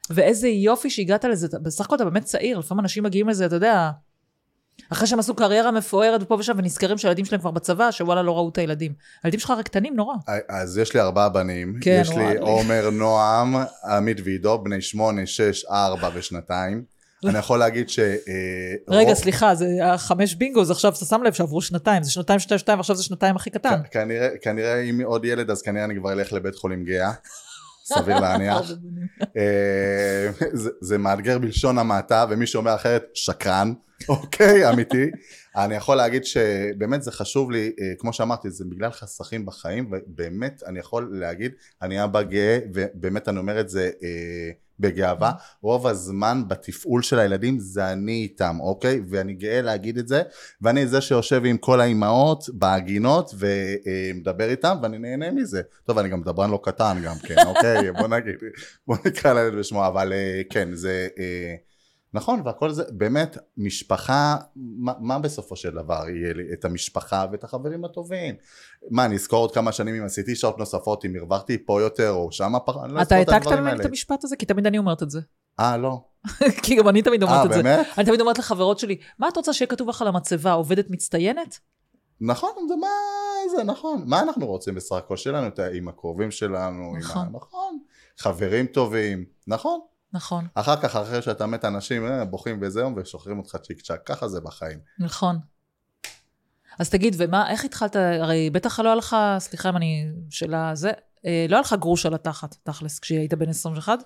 [0.10, 3.91] ואיזה יופי שהגעת לזה, בסך הכל אתה באמת צעיר, לפעמים אנשים מגיעים לזה, אתה יודע,
[4.90, 8.50] אחרי שהם עשו קריירה מפוארת ופה ושם, ונזכרים שהילדים שלהם כבר בצבא, שוואלה לא ראו
[8.50, 8.92] את הילדים.
[9.24, 10.16] הילדים שלך הרי קטנים נורא.
[10.50, 11.74] אז יש לי ארבעה בנים.
[11.82, 12.38] כן, יש לי.
[12.38, 13.56] עומר, נועם,
[13.92, 16.84] עמית ועידו, בני שמונה, שש, ארבע ושנתיים.
[17.26, 18.00] אני יכול להגיד ש...
[18.00, 18.14] אה,
[18.88, 22.40] רגע, רוב- סליחה, זה החמש בינגו, אז עכשיו אתה שם לב שעברו שנתיים, זה שנתיים,
[22.40, 23.82] שנתיים, שנתיים, ועכשיו זה שנתיים הכי קטן.
[24.42, 27.12] כנראה אם עוד ילד, אז כנראה אני כבר אלך לבית חולים גאה.
[27.86, 28.62] סביר להניח.
[29.38, 33.74] אה, זה, זה מאתגר בלשון המעטה, ומי שאומר אחרת, שקרן.
[34.10, 35.12] אוקיי, אמיתי.
[35.56, 40.63] אני יכול להגיד שבאמת זה חשוב לי, אה, כמו שאמרתי, זה בגלל חסכים בחיים, ובאמת
[40.67, 46.44] אני יכול להגיד, אני אבא גאה, ובאמת אני אומר את זה אה, בגאווה, רוב הזמן
[46.48, 49.02] בתפעול של הילדים זה אני איתם, אוקיי?
[49.10, 50.22] ואני גאה להגיד את זה,
[50.62, 55.62] ואני זה שיושב עם כל האימהות בהגינות ומדבר איתם, ואני נהנה מזה.
[55.86, 57.92] טוב, אני גם דברן לא קטן גם כן, אוקיי?
[58.00, 58.36] בוא נגיד,
[58.88, 61.08] בוא נקרא לילד בשמו, אבל אה, כן, זה...
[62.15, 66.43] נכון, והכל זה, באמת, משפחה, מה, מה בסופו של דבר יהיה לי?
[66.54, 68.36] את המשפחה ואת החברים הטובים.
[68.91, 72.32] מה, אני אזכור עוד כמה שנים אם עשיתי שעות נוספות, אם הרווחתי פה יותר או
[72.32, 72.75] שמה פח...
[72.84, 73.41] אני לא אזכור את הדברים האלה.
[73.41, 74.36] אתה העתקת ממני את המשפט הזה?
[74.36, 75.19] כי תמיד אני אומרת את זה.
[75.60, 76.01] אה, לא.
[76.63, 77.86] כי גם אני תמיד אומרת 아, את באמת?
[77.86, 77.91] זה.
[77.97, 81.60] אני תמיד אומרת לחברות שלי, מה את רוצה שיהיה כתוב לך על המצבה, עובדת מצטיינת?
[82.21, 82.88] נכון, זה מה
[83.56, 84.04] זה, נכון.
[84.06, 85.17] מה אנחנו רוצים בסך הכל?
[85.17, 87.21] שיהיה לנו עם הקרובים שלנו, נכון.
[87.21, 87.38] עם ה...
[87.38, 87.80] נכון.
[88.17, 89.80] חברים טובים, נכון.
[90.15, 90.47] נכון.
[90.54, 94.41] אחר כך, אחרי שאתה מת, אנשים אה, בוכים וזהו, ושוחררים אותך צ'יק צ'אק, ככה זה
[94.41, 94.80] בחיים.
[94.99, 95.39] נכון.
[96.80, 100.91] אז תגיד, ומה, איך התחלת, הרי בטח לא היה לך, סליחה אם אני, שאלה זה,
[101.25, 103.99] אה, לא היה לך גרוש על התחת, תכלס, כשהיית בן 21?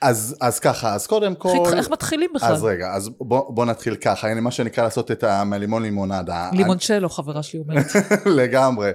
[0.00, 1.48] אז, אז ככה, אז קודם כל...
[1.48, 2.52] איך, איך מתחילים בכלל?
[2.52, 6.50] אז רגע, אז בוא, בוא נתחיל ככה, הנה מה שנקרא לעשות את המלימון לימונדה.
[6.52, 7.86] לימונצ'לו, חברה שלי אומרת.
[8.40, 8.90] לגמרי.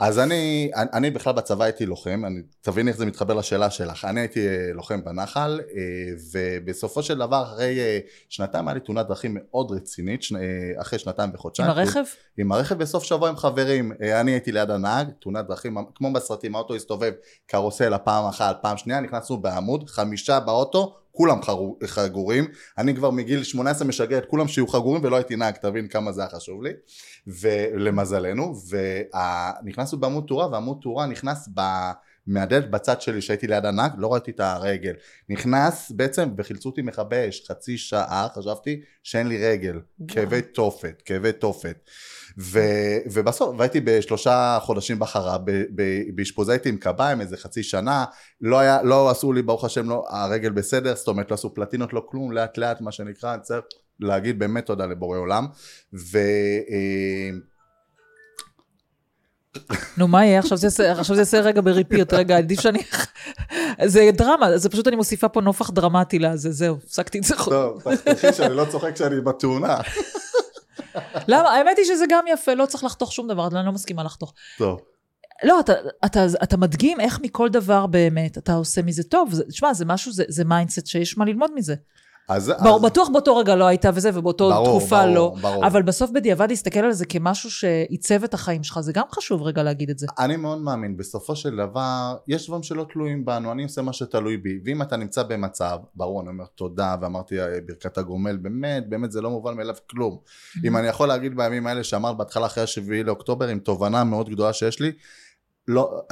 [0.00, 4.04] אז אני, אני, אני בכלל בצבא הייתי לוחם, אני, תביני איך זה מתחבר לשאלה שלך,
[4.04, 5.82] אני הייתי אה, לוחם בנחל אה,
[6.32, 10.20] ובסופו של דבר אחרי אה, שנתיים היה לי תאונת דרכים מאוד רצינית,
[10.80, 11.70] אחרי שנתיים וחודשיים.
[11.70, 12.04] עם הרכב?
[12.36, 16.74] עם הרכב בסוף שבוע עם חברים, אני הייתי ליד הנהג, תאונת דרכים, כמו בסרטים, האוטו
[16.74, 17.12] הסתובב
[17.46, 21.38] קרוסלה פעם אחת, פעם שנייה, נכנסנו בעמוד, חמישה באוטו, כולם
[21.86, 22.46] חגורים,
[22.78, 26.20] אני כבר מגיל 18 משגע את כולם שיהיו חגורים ולא הייתי נהג, תבין כמה זה
[26.20, 26.70] היה חשוב לי,
[27.26, 31.60] ולמזלנו, ונכנסנו בעמוד תאורה ועמוד תאורה נכנס ב...
[32.26, 34.92] מהדלת בצד שלי שהייתי ליד הנהג, לא ראיתי את הרגל.
[35.28, 39.80] נכנס בעצם וחילצו אותי מכבי אש, חצי שעה, חשבתי שאין לי רגל.
[40.08, 41.90] כאבי תופת, כאבי תופת.
[42.38, 42.60] ו,
[43.12, 45.38] ובסוף, והייתי בשלושה חודשים בחרה,
[46.14, 48.04] באשפוז הייתי עם קביים איזה חצי שנה,
[48.40, 51.92] לא היה, לא עשו לי ברוך השם, לא, הרגל בסדר, זאת אומרת לא עשו פלטינות,
[51.92, 53.64] לא כלום, לאט לאט מה שנקרא, אני צריך
[54.00, 55.46] להגיד באמת תודה לבורא עולם.
[55.94, 56.18] ו...
[56.70, 57.30] אה,
[59.96, 60.38] נו, מה יהיה?
[60.38, 60.58] עכשיו
[61.14, 62.82] זה יעשה רגע בריפיוט, רגע, עדיף שאני...
[63.84, 67.34] זה דרמה, זה פשוט אני מוסיפה פה נופח דרמטי לזה, זהו, הפסקתי את זה.
[67.36, 69.78] טוב, תחכי שאני לא צוחק כשאני בתאונה.
[71.28, 71.50] למה?
[71.50, 74.34] האמת היא שזה גם יפה, לא צריך לחתוך שום דבר, אני לא מסכימה לחתוך.
[74.58, 74.80] טוב.
[75.42, 75.72] לא, אתה,
[76.04, 79.32] אתה, אתה מדגים איך מכל דבר באמת אתה עושה מזה טוב.
[79.48, 81.74] תשמע, זה משהו, זה, זה mindset שיש מה ללמוד מזה.
[82.28, 82.82] אז, ברור, אז...
[82.82, 85.34] בטוח באותו רגע לא הייתה וזה, ובאותו ברור, תקופה ברור, לא.
[85.40, 85.66] ברור.
[85.66, 89.62] אבל בסוף בדיעבד להסתכל על זה כמשהו שעיצב את החיים שלך, זה גם חשוב רגע
[89.62, 90.06] להגיד את זה.
[90.18, 94.36] אני מאוד מאמין, בסופו של דבר, יש דברים שלא תלויים בנו, אני עושה מה שתלוי
[94.36, 99.12] בי, ואם אתה נמצא במצב, ברור, אני אומר תודה, ואמרתי אה, ברכת הגומל, באמת, באמת
[99.12, 100.18] זה לא מובן מאליו כלום.
[100.18, 100.60] Mm-hmm.
[100.64, 104.52] אם אני יכול להגיד בימים האלה שאמרת בהתחלה אחרי השביעי לאוקטובר, עם תובנה מאוד גדולה
[104.52, 104.92] שיש לי,
[105.68, 106.02] לא,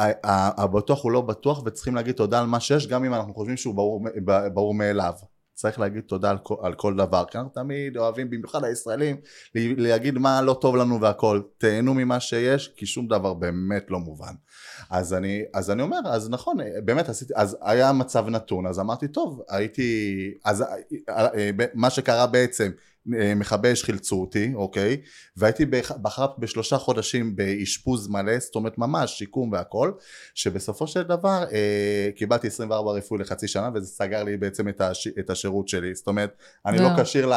[0.58, 3.74] הבטוח הוא לא בטוח וצריכים להגיד תודה על מה שיש גם אם אנחנו חושבים שהוא
[3.74, 4.04] ברור,
[4.54, 5.12] ברור מאליו
[5.54, 9.16] צריך להגיד תודה על כל, על כל דבר, כי אנחנו תמיד אוהבים, במיוחד הישראלים,
[9.54, 11.40] להגיד מה לא טוב לנו והכל.
[11.58, 14.34] תהנו ממה שיש, כי שום דבר באמת לא מובן.
[14.90, 19.08] אז אני, אז אני אומר, אז נכון, באמת עשיתי, אז היה מצב נתון, אז אמרתי,
[19.08, 20.64] טוב, הייתי, אז
[21.74, 22.70] מה שקרה בעצם,
[23.06, 24.96] מכבי אש חילצו אותי, אוקיי?
[25.36, 25.66] והייתי
[26.02, 29.92] בחרת בשלושה חודשים באשפוז מלא, זאת אומרת ממש שיקום והכל,
[30.34, 35.08] שבסופו של דבר אה, קיבלתי 24 רפואי לחצי שנה וזה סגר לי בעצם את, הש,
[35.18, 36.36] את השירות שלי, זאת אומרת
[36.66, 37.32] אני לא כשיר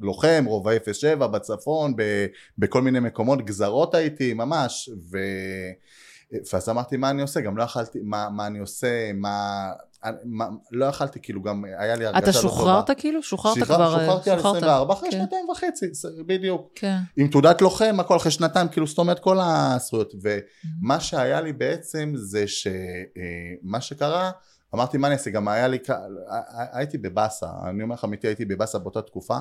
[0.00, 2.26] ללוחם, רובע 07 בצפון, ב,
[2.58, 5.18] בכל מיני מקומות, גזרות הייתי ממש, ו...
[6.52, 9.68] ואז אמרתי מה אני עושה, גם לא יכלתי, מה, מה אני עושה, מה,
[10.24, 13.22] מה, לא יכלתי, כאילו גם היה לי הרגשה אתה שוחררת כאילו?
[13.22, 14.00] שוחררת שחרר, כבר?
[14.00, 15.18] שוחררתי על 24 אחרי כן.
[15.18, 15.86] שנתיים וחצי,
[16.26, 16.72] בדיוק.
[16.74, 16.96] כן.
[17.16, 20.12] עם תעודת לוחם, הכל אחרי שנתיים, כאילו זאת אומרת כל הזכויות.
[20.22, 24.30] ומה שהיה לי בעצם זה שמה שקרה,
[24.74, 25.78] אמרתי מה אני אעשה, גם היה לי,
[26.72, 29.38] הייתי בבאסה, אני אומר לך אמיתי, הייתי בבאסה באותה תקופה.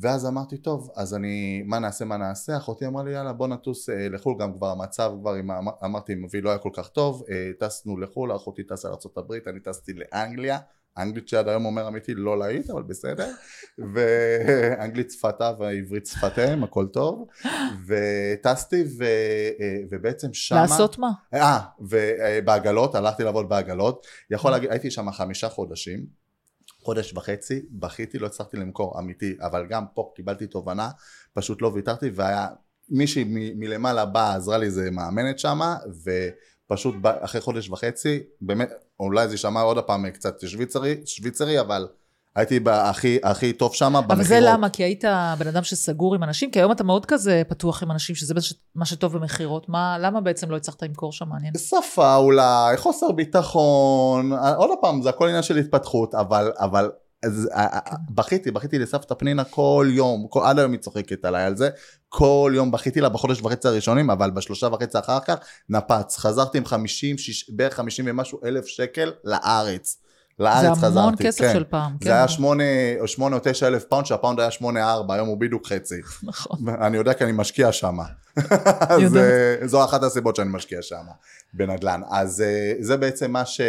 [0.00, 2.56] ואז אמרתי טוב אז אני מה נעשה מה נעשה?
[2.56, 4.36] אחותי אמרה לי יאללה בוא נטוס אה, לחו"ל.
[4.38, 5.50] גם כבר המצב כבר עם,
[5.84, 9.60] אמרתי עם אבי לא היה כל כך טוב אה, טסנו לחו"ל אחותי טסה לארה"ב אני
[9.60, 10.58] טסתי לאנגליה.
[10.98, 13.30] אנגלית שעד היום אומר אמיתי לא להיט אבל בסדר.
[13.94, 17.26] ואנגלית שפתה ועברית שפתיהם הכל טוב.
[17.86, 19.04] וטסתי ו,
[19.60, 21.10] אה, ובעצם שמה לעשות מה?
[21.34, 24.06] אה ובעגלות הלכתי לעבוד בעגלות.
[24.30, 26.21] יכול להגיד הייתי שם חמישה חודשים
[26.82, 30.90] חודש וחצי, בכיתי, לא הצלחתי למכור, אמיתי, אבל גם פה קיבלתי תובנה,
[31.34, 32.48] פשוט לא ויתרתי, והיה
[32.88, 35.76] מישהי מ- מלמעלה באה, עזרה לי איזה מאמנת שמה,
[36.68, 41.88] ופשוט אחרי חודש וחצי, באמת, אולי זה יישמע עוד פעם קצת שוויצרי, שוויצרי, אבל
[42.36, 44.10] הייתי הכי, הכי טוב שם במכירות.
[44.10, 44.68] אבל זה למה?
[44.68, 45.04] כי היית
[45.38, 46.50] בן אדם שסגור עם אנשים?
[46.50, 48.34] כי היום אתה מאוד כזה פתוח עם אנשים, שזה
[48.74, 49.68] מה שטוב במכירות.
[49.68, 51.28] מה, למה בעצם לא הצלחת למכור שם?
[51.28, 51.54] מעניין.
[51.58, 56.90] שפה אולי, חוסר ביטחון, עוד פעם, זה הכל עניין של התפתחות, אבל, אבל
[57.26, 57.48] אז
[58.10, 61.70] בכיתי, בכיתי לסבתא פנינה כל יום, כל, עד היום היא צוחקת עליי על זה,
[62.08, 65.34] כל יום בכיתי לה בחודש וחצי הראשונים, אבל בשלושה וחצי אחר כך
[65.68, 70.01] נפץ, חזרתי עם 50, שיש, בערך 50 ומשהו אלף שקל לארץ.
[70.38, 70.92] לארץ חזרתי.
[70.92, 71.52] זה המון כסף כן.
[71.52, 71.92] של פעם.
[72.00, 72.14] זה כן.
[72.14, 72.64] היה שמונה
[73.00, 76.00] או שמונה או תשע אלף פאונד, שהפאונד היה שמונה ארבע, היום הוא בדיוק חצי.
[76.22, 76.68] נכון.
[76.68, 77.98] אני יודע כי אני משקיע שם.
[79.64, 81.04] זו אחת הסיבות שאני משקיע שם,
[81.54, 82.00] בנדל"ן.
[82.10, 83.60] אז אה, זה בעצם מה ש...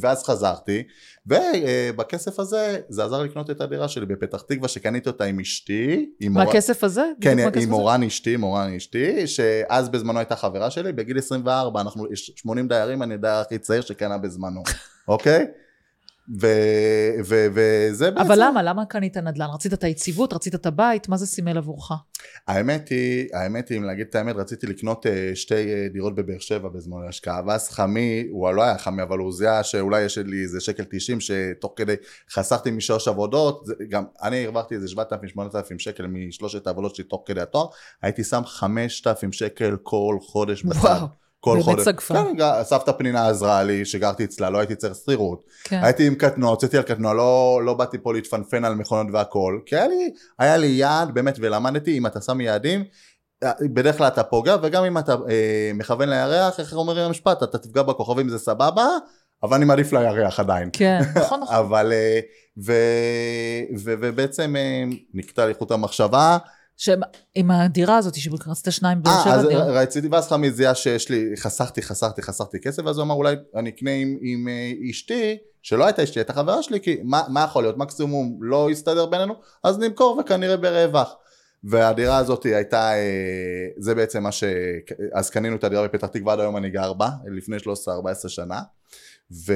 [0.00, 0.82] ואז חזרתי,
[1.26, 6.10] ובכסף הזה, זה עזר לקנות את הדירה שלי בפתח תקווה, שקניתי אותה עם אשתי.
[6.30, 7.04] מה הכסף הזה?
[7.20, 12.68] כן, עם מורן אשתי, מורן אשתי, שאז בזמנו הייתה חברה שלי, בגיל 24, אנחנו 80
[12.68, 14.62] דיירים, אני הדייר הכי צעיר שקנה בזמנו,
[15.08, 15.46] אוקיי?
[16.30, 18.26] וזה בעצם...
[18.26, 18.62] אבל למה?
[18.62, 19.46] למה קנית נדל"ן?
[19.54, 20.32] רצית את היציבות?
[20.32, 21.08] רצית את הבית?
[21.08, 21.92] מה זה סימל עבורך?
[22.48, 26.38] האמת היא, האמת היא, אם להגיד את האמת, רציתי לקנות אה, שתי אה, דירות בבאר
[26.38, 30.42] שבע בזמן להשקעה, ואז חמי, הוא לא היה חמי, אבל הוא זיהה שאולי יש לי
[30.42, 31.94] איזה שקל 90, שתוך כדי
[32.30, 34.86] חסכתי משלוש עבודות, גם אני הרווחתי איזה
[35.36, 37.66] 7,000-8,000 שקל משלושת העבודות שלי תוך כדי התואר,
[38.02, 40.78] הייתי שם 5,000 שקל כל חודש בצד.
[40.78, 41.21] וואו.
[41.44, 41.66] כל חודש.
[41.66, 42.14] באמת סגפן.
[42.38, 45.44] כן, סבתא פנינה עזרה לי, שגרתי אצלה, לא הייתי צריך שכירות.
[45.64, 45.80] כן.
[45.82, 49.76] הייתי עם קטנוע, הוצאתי על קטנוע, לא, לא באתי פה להתפנפן על מכונות והכל, כי
[49.76, 52.84] היה לי, היה לי יעד, באמת, ולמדתי, אם אתה שם יעדים,
[53.60, 57.82] בדרך כלל אתה פוגע, וגם אם אתה אה, מכוון לירח, איך אומר המשפט, אתה תפגע
[57.82, 58.86] בכוכבים זה סבבה,
[59.42, 60.70] אבל אני מעדיף לירח עדיין.
[60.72, 61.56] כן, נכון, נכון.
[61.56, 62.20] אבל, אה,
[62.64, 62.72] ו,
[63.78, 66.38] ו, ובעצם אה, נקטע לי חוט המחשבה,
[66.82, 69.62] שעם הדירה הזאת שרצית שניים באר שבע דירה.
[69.62, 73.36] אז רציתי ואז חמי זיהה שיש לי, חסכתי, חסכתי, חסכתי כסף, ואז הוא אמר אולי
[73.56, 77.44] אני אקנה עם, עם אה, אשתי, שלא הייתה אשתי, הייתה חברה שלי, כי מה, מה
[77.44, 81.14] יכול להיות, מקסימום לא יסתדר בינינו, אז נמכור וכנראה ברווח.
[81.64, 84.44] והדירה הזאת הייתה, אה, זה בעצם מה ש...
[85.12, 87.60] אז קנינו את הדירה בפתח תקווה, עד היום אני גר בה, לפני 13-14
[88.28, 88.60] שנה.
[89.46, 89.54] ו,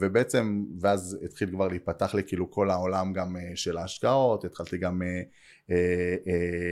[0.00, 5.02] ובעצם, ואז התחיל כבר להיפתח לי כאילו כל העולם גם אה, של ההשקעות, התחלתי גם
[5.02, 5.22] אה, אה,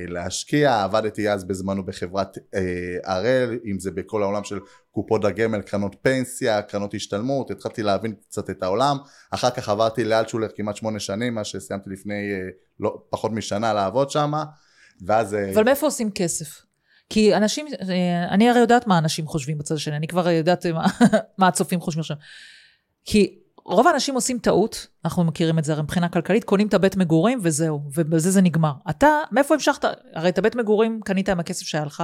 [0.09, 2.61] להשקיע, עבדתי אז בזמנו בחברת אה,
[3.05, 4.59] הראל, אם זה בכל העולם של
[4.91, 8.97] קופות הגמל, קרנות פנסיה, קרנות השתלמות, התחלתי להבין קצת את העולם,
[9.31, 12.31] אחר כך עברתי לאלטשולר כמעט שמונה שנים, מה שסיימתי לפני
[12.81, 14.33] לא, פחות משנה לעבוד שם,
[15.07, 15.37] ואז...
[15.55, 16.63] אבל מאיפה עושים כסף?
[17.11, 17.67] כי אנשים,
[18.31, 20.87] אני הרי יודעת מה אנשים חושבים בצד השני, אני כבר יודעת מה,
[21.39, 22.17] מה הצופים חושבים עכשיו.
[23.05, 26.97] כי רוב האנשים עושים טעות, אנחנו מכירים את זה הרי מבחינה כלכלית, קונים את הבית
[26.97, 28.73] מגורים וזהו, ובזה זה נגמר.
[28.91, 29.85] אתה, מאיפה המשכת?
[30.15, 32.03] הרי את הבית מגורים קנית עם הכסף שהיה לך,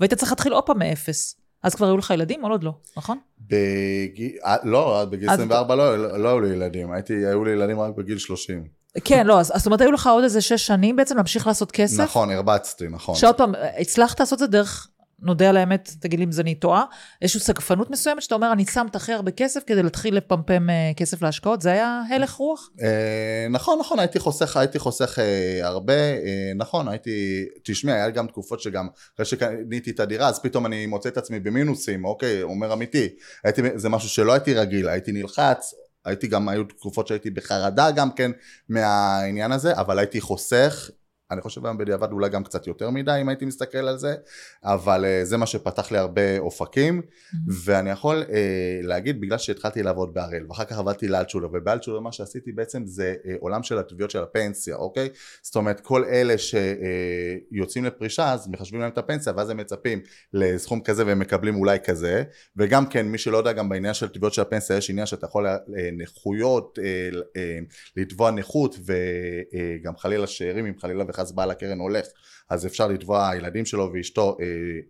[0.00, 1.36] והיית צריך להתחיל עוד פעם מאפס.
[1.62, 3.18] אז כבר היו לך ילדים או עוד לא, נכון?
[3.40, 7.94] בגיל, אה, לא, בגיל 24 לא, לא היו לי ילדים, הייתי, היו לי ילדים רק
[7.94, 8.64] בגיל 30.
[9.04, 12.02] כן, לא, אז זאת אומרת, היו לך עוד איזה שש שנים בעצם להמשיך לעשות כסף.
[12.02, 13.14] נכון, הרבצתי, נכון.
[13.14, 14.88] שעוד פעם, הצלחת לעשות את זה דרך
[15.20, 16.84] נודה על האמת, תגיד לי אם זה אני טועה,
[17.22, 20.92] איזושהי סגפנות מסוימת שאתה אומר, אני שם את הכי הרבה כסף כדי להתחיל לפמפם אה,
[20.96, 22.70] כסף להשקעות, זה היה הלך רוח?
[22.82, 25.92] אה, נכון, נכון, הייתי חוסך, הייתי חוסך אה, הרבה,
[26.56, 31.08] נכון, הייתי, תשמעי, היה גם תקופות שגם, אחרי שקניתי את הדירה, אז פתאום אני מוצא
[31.08, 33.08] את עצמי במינוסים, אוקיי, אומר אמיתי,
[33.44, 35.74] הייתי, זה משהו שלא הייתי רגיל, הייתי נלחץ,
[36.04, 38.30] הייתי גם, היו תקופות שהייתי בחרדה גם כן
[38.68, 40.90] מהעניין הזה, אבל הייתי חוסך,
[41.30, 44.14] אני חושב היום בדיעבד אולי גם קצת יותר מדי אם הייתי מסתכל על זה,
[44.64, 47.36] אבל uh, זה מה שפתח לי הרבה אופקים, mm-hmm.
[47.64, 48.30] ואני יכול uh,
[48.82, 53.28] להגיד בגלל שהתחלתי לעבוד בהראל, ואחר כך עבדתי לאלטשולר, ובאלטשולר מה שעשיתי בעצם זה uh,
[53.40, 55.08] עולם של התביעות של הפנסיה, אוקיי?
[55.42, 60.00] זאת אומרת כל אלה שיוצאים uh, לפרישה אז מחשבים להם את הפנסיה ואז הם מצפים
[60.32, 62.22] לסכום כזה והם מקבלים אולי כזה,
[62.56, 65.46] וגם כן מי שלא יודע גם בעניין של תביעות של הפנסיה יש עניין שאתה יכול
[65.98, 67.20] נכויות, uh, uh,
[67.96, 72.06] לתבוע נכות וגם uh, חלילה שאירים אם חלילה וחס בעל הקרן הולך
[72.50, 74.46] אז אפשר לתבוע הילדים שלו ואשתו אה,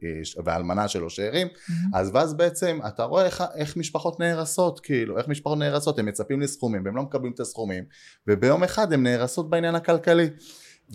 [0.08, 1.98] אה, והאלמנה שלו שאירים mm-hmm.
[1.98, 6.40] אז ואז בעצם אתה רואה איך, איך משפחות נהרסות כאילו איך משפחות נהרסות הם מצפים
[6.40, 7.84] לסכומים והם לא מקבלים את הסכומים
[8.26, 10.28] וביום אחד הם נהרסות בעניין הכלכלי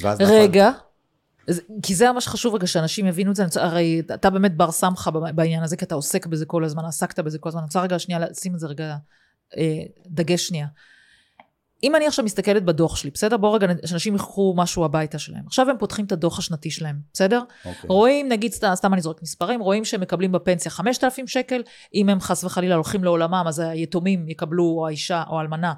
[0.03, 0.91] רגע נכון...
[1.83, 5.63] כי זה ממש חשוב רגע שאנשים יבינו את זה, הרי אתה באמת בר סמכה בעניין
[5.63, 8.19] הזה, כי אתה עוסק בזה כל הזמן, עסקת בזה כל הזמן, אני רוצה רגע שנייה
[8.19, 8.95] לשים את זה רגע,
[9.57, 10.67] אה, דגש שנייה.
[11.83, 13.37] אם אני עכשיו מסתכלת בדוח שלי, בסדר?
[13.37, 15.43] בואו רגע, שאנשים ייקחו משהו הביתה שלהם.
[15.47, 17.41] עכשיו הם פותחים את הדוח השנתי שלהם, בסדר?
[17.41, 17.67] Okay.
[17.67, 17.87] אוקיי.
[17.87, 21.61] רואים, נגיד, סתם, סתם אני זורק מספרים, רואים שהם מקבלים בפנסיה 5,000 שקל,
[21.93, 25.73] אם הם חס וחלילה הולכים לעולמם, אז היתומים יקבלו, או האישה, או האלמנה,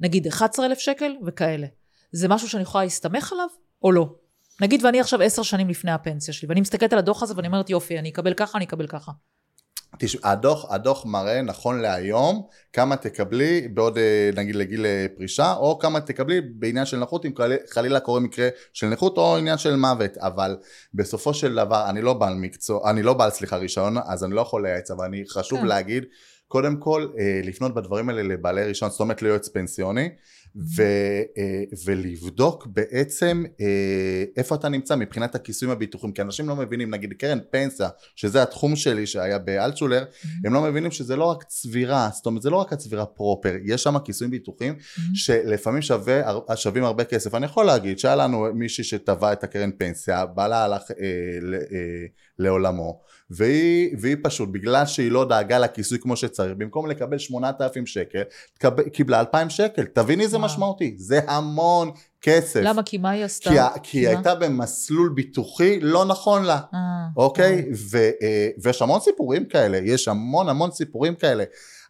[0.00, 1.66] נגיד 11,000 שקל וכאלה.
[2.12, 3.48] זה משהו שאני יכולה להסתמך עליו,
[3.82, 4.14] או לא?
[4.60, 7.70] נגיד ואני עכשיו עשר שנים לפני הפנסיה שלי, ואני מסתכלת על הדוח הזה ואני אומרת,
[7.70, 9.12] יופי, אני אקבל ככה, אני אקבל ככה.
[9.98, 15.78] תשמע, הדוח, הדוח מראה נכון להיום כמה תקבלי בעוד אה, נגיד לגיל אה, פרישה או
[15.78, 17.32] כמה תקבלי בעניין של נכות אם
[17.70, 20.56] חלילה קורה מקרה של נכות או עניין של מוות אבל
[20.94, 24.40] בסופו של דבר אני לא בעל מקצוע, אני לא בעל סליחה רישיון אז אני לא
[24.40, 25.66] יכול לייעץ אבל אני חשוב כן.
[25.66, 26.04] להגיד
[26.48, 30.08] קודם כל אה, לפנות בדברים האלה לבעלי רישיון זאת אומרת ליועץ פנסיוני
[30.76, 30.82] ו,
[31.38, 37.12] אה, ולבדוק בעצם אה, איפה אתה נמצא מבחינת הכיסויים הביטוחיים כי אנשים לא מבינים נגיד
[37.12, 40.26] קרן פנסיה שזה התחום שלי שהיה באלטשולר mm-hmm.
[40.46, 43.82] הם לא מבינים שזה לא רק צבירה זאת אומרת זה לא רק הצבירה פרופר יש
[43.82, 45.00] שם כיסויים ביטוחיים mm-hmm.
[45.14, 46.22] שלפעמים שווה,
[46.54, 50.90] שווים הרבה כסף אני יכול להגיד שהיה לנו מישהי שטבע את הקרן פנסיה בעלה הלך
[50.90, 50.96] אה,
[51.72, 52.06] אה,
[52.38, 58.22] לעולמו והיא, והיא פשוט בגלל שהיא לא דאגה לכיסוי כמו שצריך במקום לקבל 8,000 שקל
[58.92, 61.90] קיבלה 2,000 שקל תביני איזה משמעותי זה המון
[62.22, 62.60] כסף.
[62.62, 62.82] למה?
[62.82, 63.50] כי מה היא עשתה?
[63.50, 66.60] כי, כי היא הייתה במסלול ביטוחי לא נכון לה.
[66.74, 66.78] אה,
[67.16, 67.54] אוקיי?
[67.54, 67.62] אה.
[67.90, 71.44] ו, אה, ויש המון סיפורים כאלה יש המון המון סיפורים כאלה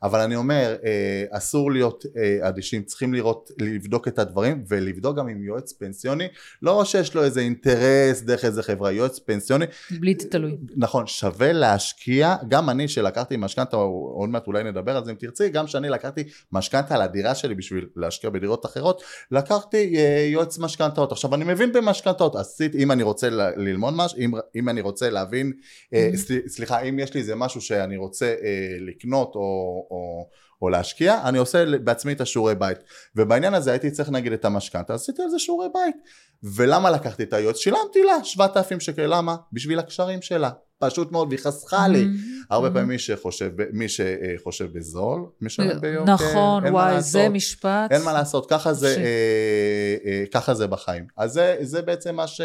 [0.07, 5.29] אבל אני אומר, אה, אסור להיות אה, אדישים, צריכים לראות, לבדוק את הדברים ולבדוק גם
[5.29, 6.29] עם יועץ פנסיוני,
[6.63, 9.65] לא שיש לו איזה אינטרס דרך איזה חברה, יועץ פנסיוני.
[9.91, 10.57] בלי תלוי.
[10.77, 15.49] נכון, שווה להשקיע, גם אני שלקחתי משכנתה, עוד מעט אולי נדבר על זה אם תרצי,
[15.49, 21.13] גם שאני לקחתי משכנתה על הדירה שלי בשביל להשקיע בדירות אחרות, לקחתי אה, יועץ משכנתאות.
[21.13, 25.53] עכשיו אני מבין במשכנתאות, עשיתי, אם אני רוצה ללמוד משהו, אם, אם אני רוצה להבין,
[25.53, 26.17] mm-hmm.
[26.47, 28.35] סליחה, אם יש לי איזה משהו שאני רוצה
[28.81, 29.87] לקנות או...
[29.97, 30.29] או,
[30.63, 32.79] או להשקיע, אני עושה בעצמי את השיעורי בית.
[33.17, 35.97] ובעניין הזה הייתי צריך נגיד את המשכנתה, עשיתי על זה שיעורי בית.
[36.43, 37.57] ולמה לקחתי את היועץ?
[37.57, 39.37] שילמתי לה 7,000 שקל, למה?
[39.53, 40.51] בשביל הקשרים שלה.
[40.79, 42.05] פשוט מאוד, והיא חסכה לי.
[42.05, 42.47] Mm-hmm.
[42.51, 46.13] הרבה פעמים מי שחושב, מי שחושב בזול, משלם ביוקר.
[46.13, 47.93] נכון, וואי, זה משפט.
[47.93, 51.07] אין מה לעשות, ככה זה, אה, אה, ככה זה בחיים.
[51.17, 52.41] אז זה, זה בעצם מה ש...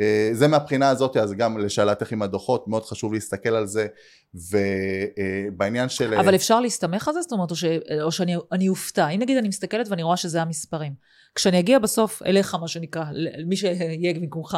[0.00, 3.86] אה, זה מהבחינה הזאת, אז גם לשאלתך עם הדוחות, מאוד חשוב להסתכל על זה,
[4.34, 6.14] ובעניין של...
[6.14, 7.20] אבל אפשר להסתמך על זה?
[7.22, 7.64] זאת אומרת, או, ש...
[8.02, 9.08] או שאני אופתע.
[9.08, 10.92] אם נגיד אני מסתכלת ואני רואה שזה המספרים.
[11.34, 13.04] כשאני אגיע בסוף אליך, מה שנקרא,
[13.46, 14.56] מי שיהיה במקומך,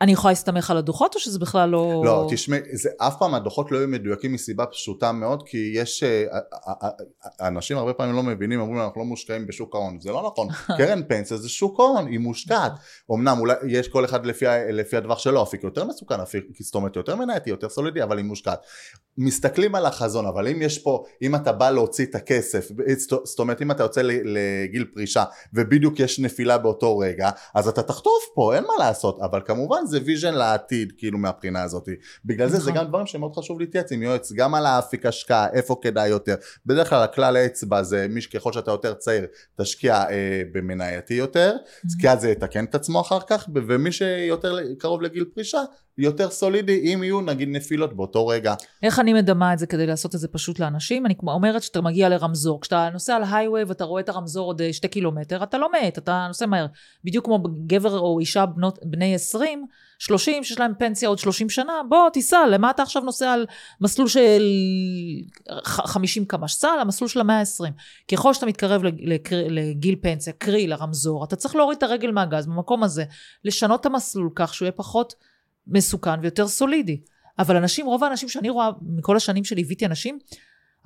[0.00, 2.02] אני יכולה להסתמך על הדוחות או שזה בכלל לא...
[2.04, 6.38] לא, תשמעי, זה אף פעם הדוחות לא יהיו מדויקים מסיבה פשוטה מאוד כי יש, אה,
[7.40, 11.02] אנשים הרבה פעמים לא מבינים, אומרים אנחנו לא מושקעים בשוק ההון, זה לא נכון, קרן
[11.08, 12.72] פנסיה זה שוק ההון, היא מושקעת,
[13.14, 16.96] אמנם אולי יש כל אחד לפי, לפי הדבר שלו, אפיק יותר מסוכן, אפיק זאת אומרת
[16.96, 18.58] יותר מנייתי, יותר סולידי, אבל היא מושקעת.
[19.18, 22.68] מסתכלים על החזון, אבל אם יש פה, אם אתה בא להוציא את הכסף,
[23.24, 28.24] זאת אומרת אם אתה יוצא לגיל פרישה ובדיוק יש נפילה באותו רגע, אז אתה תחטוף
[28.34, 31.88] פה, אין מה לעשות, אבל כמובן זה vision לעתיד, כאילו מהבחינה הזאת.
[32.24, 32.82] בגלל זה זה נכון.
[32.82, 36.34] גם דברים שמאוד חשוב להתייעץ עם יועץ, גם על האפיק השקעה, איפה כדאי יותר.
[36.66, 39.26] בדרך כלל הכלל האצבע זה מי שככל שאתה יותר צעיר,
[39.60, 41.56] תשקיע אה, במנייתי יותר,
[42.00, 45.60] כי אז זה יתקן את עצמו אחר כך, ומי שיותר קרוב לגיל פרישה,
[45.98, 48.54] יותר סולידי אם יהיו נגיד נפילות באותו רגע.
[48.82, 51.06] איך אני מדמה את זה כדי לעשות את זה פשוט לאנשים?
[51.06, 54.72] אני אומרת שאתה מגיע לרמזור, כשאתה נוסע על הייווי ואתה רואה את הרמזור עוד אה,
[54.72, 56.66] שתי קילומטר, אתה לא מת, אתה נוסע מהר.
[57.04, 59.66] בדיוק כמו גבר או אישה בנות, בני 20,
[59.98, 63.46] 30 שיש להם פנסיה עוד 30 שנה, בוא תיסע, למה אתה עכשיו נוסע על
[63.80, 64.42] מסלול של
[65.64, 66.52] 50 קמ"ש?
[66.52, 67.72] סע על המסלול של המאה ה-20.
[68.12, 68.82] ככל שאתה מתקרב
[69.50, 73.04] לגיל פנסיה, קרי לרמזור, אתה צריך להוריד את הרגל מהגז במקום הזה,
[73.44, 75.14] לשנות את המסלול כך שהוא יהיה פחות
[75.68, 77.00] מסוכן ויותר סולידי.
[77.38, 80.18] אבל אנשים, רוב האנשים שאני רואה, מכל השנים שליוויתי אנשים,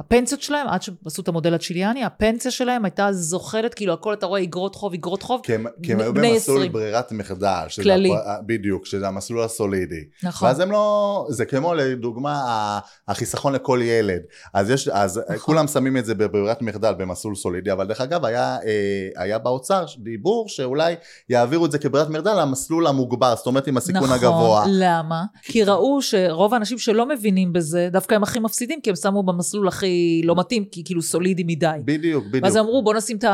[0.00, 4.42] הפנסיות שלהם, עד שעשו את המודל הצ'יליאני, הפנסיה שלהם הייתה זוכרת, כאילו הכל אתה רואה
[4.42, 6.72] אגרות חוב, אגרות חוב, כי הם, כי הם היו במסלול 20.
[6.72, 7.66] ברירת מחדל.
[7.83, 8.11] כללי.
[8.14, 8.40] הפ...
[8.46, 10.05] בדיוק, שזה המסלול הסולידי.
[10.22, 10.48] נכון.
[10.48, 12.78] ואז הם לא, זה כמו לדוגמה
[13.09, 14.20] החיסכון לכל ילד.
[14.55, 15.37] אז יש, אז נכון.
[15.38, 19.85] כולם שמים את זה בברירת מחדל במסלול סולידי, אבל דרך אגב היה, אה, היה באוצר
[19.98, 20.94] דיבור שאולי
[21.28, 24.61] יעבירו את זה כברירת מחדל למסלול המוגבר, זאת אומרת עם הסיכון נכון, הגבוה.
[24.61, 25.24] נכון, למה?
[25.42, 29.68] כי ראו שרוב האנשים שלא מבינים בזה, דווקא הם הכי מפסידים, כי הם שמו במסלול
[29.68, 29.91] הכי...
[29.92, 31.66] הכי לא מתאים, כי כאילו סולידי מדי.
[31.85, 32.44] בדיוק, בדיוק.
[32.44, 33.24] ואז אמרו, בוא נשים את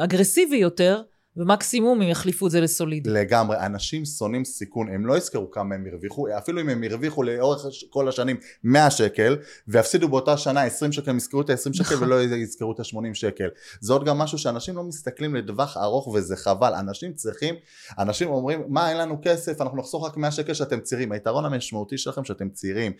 [0.00, 1.02] האגרסיבי יותר,
[1.36, 3.10] ומקסימום הם יחליפו את זה לסולידי.
[3.10, 7.66] לגמרי, אנשים שונאים סיכון, הם לא יזכרו כמה הם הרוויחו, אפילו אם הם הרוויחו לאורך
[7.90, 9.36] כל השנים 100 שקל,
[9.68, 12.06] ויפסידו באותה שנה 20 שקל, הם יזכרו את ה-20 שקל נכון.
[12.08, 13.48] ולא יזכרו את ה-80 שקל.
[13.80, 17.54] זה עוד גם משהו שאנשים לא מסתכלים לטווח ארוך וזה חבל, אנשים צריכים,
[17.98, 21.98] אנשים אומרים, מה אין לנו כסף, אנחנו נחסוך רק 100 שקל שאתם צעירים, היתרון המשמעותי
[21.98, 22.92] שלכם שאתם צעירים,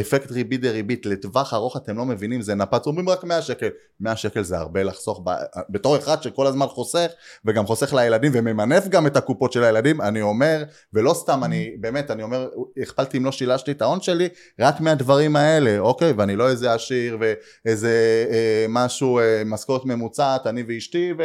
[0.00, 3.68] אפקט ריבית דריבית, לטווח ארוך אתם לא מבינים, זה נפץ, אומרים רק 100 שקל,
[4.00, 5.24] 100 שקל זה הרבה לחסוך,
[5.70, 7.10] בתור אחד שכל הזמן חוסך,
[7.44, 11.70] וגם חוסך חוסך לילדים וממנף גם את הקופות של הילדים, אני אומר, ולא סתם אני,
[11.80, 12.48] באמת, אני אומר,
[12.82, 14.28] הכפלתי אם לא שילשתי את ההון שלי,
[14.60, 16.12] רק מהדברים האלה, אוקיי?
[16.12, 21.22] ואני לא איזה עשיר ואיזה אה, משהו, אה, משכורת ממוצעת, אני ואשתי, ו...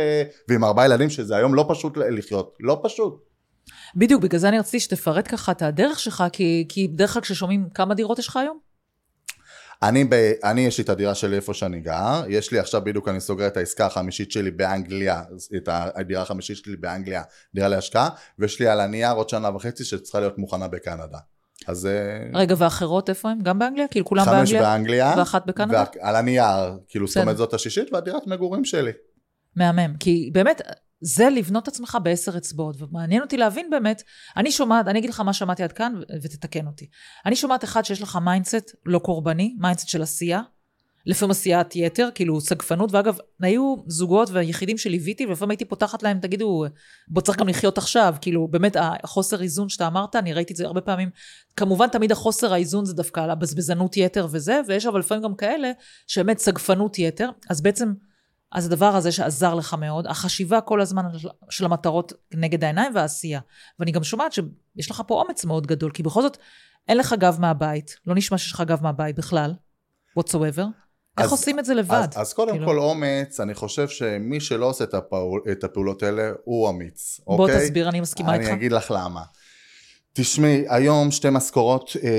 [0.50, 3.14] ועם ארבעה ילדים, שזה היום לא פשוט לחיות, לא פשוט.
[3.96, 7.70] בדיוק, בגלל זה אני רציתי שתפרט ככה את הדרך שלך, כי, כי בדרך כלל כששומעים
[7.74, 8.65] כמה דירות יש לך היום?
[9.88, 13.08] אני, ב, אני יש לי את הדירה שלי איפה שאני גר, יש לי עכשיו בדיוק
[13.08, 15.22] אני סוגר את העסקה החמישית שלי באנגליה,
[15.58, 17.22] את הדירה החמישית שלי באנגליה,
[17.56, 21.18] דירה להשקעה, ויש לי על הנייר עוד שנה וחצי שצריכה להיות מוכנה בקנדה.
[21.68, 21.86] אז...
[21.86, 23.42] אה, רגע, ואחרות איפה הם?
[23.42, 23.88] גם באנגליה?
[23.88, 24.62] כאילו כולם חמש באנגליה?
[24.62, 25.84] באנגליה, ואחת בקנדה?
[26.02, 27.18] ועל הנייר, כאילו זאת.
[27.18, 28.92] אומרת זאת השישית והדירת מגורים שלי.
[29.56, 29.94] מהמם.
[30.00, 30.62] כי באמת,
[31.02, 34.04] זה לבנות עצמך בעשר אצבעות, ומעניין אותי להבין באמת,
[34.38, 36.88] אני שומעת, אני אגיד לך מה שמעתי עד כאן, ותתקן אותי.
[37.26, 40.42] אני שומעת אחד שיש לך mindset לא קורבני, mindset של עשייה,
[41.06, 46.66] לפעמים עשיית יתר, כאילו סגפנות, ואגב, היו זוגות ויחידים שליוויתי, ולפעמים הייתי פותחת להם, תגידו,
[47.08, 50.66] בוא צריך גם לחיות עכשיו, כאילו, באמת, החוסר איזון שאתה אמרת, אני ראיתי את זה
[50.66, 51.10] הרבה פעמים.
[51.56, 55.72] כמובן, תמיד החוסר האיזון זה דווקא על הבזבזנות יתר וזה, ויש אבל לפעמים גם כאלה,
[56.08, 57.94] שבאמת סגפנות יתר, אז בעצם,
[58.56, 61.04] אז הדבר הזה שעזר לך מאוד, החשיבה כל הזמן
[61.50, 63.40] של- המטרות נגד העיניים והעשייה.
[63.80, 66.38] ואני גם שומעת שיש לך פה אומץ מאוד גדול, כי בכל זאת,
[66.88, 69.54] אין לך גב מהבית, לא נשמע שיש לך גב מהבית בכלל,
[70.20, 70.64] whatsoever.
[71.18, 72.08] איך אז- עושים את זה לבד?
[72.16, 72.66] אז, אז קודם כאילו.
[72.68, 77.40] כל אומץ, אני חושב שמי שלא עושה את, הפעול, את הפעולות האלה, הוא אמיץ, בוא
[77.40, 77.66] אוקיי?
[77.66, 78.46] תסביר, אני מסכימה איתך.
[78.46, 79.22] אני אגיד לך למה.
[80.18, 82.10] תשמעי, היום שתי משכורות אה,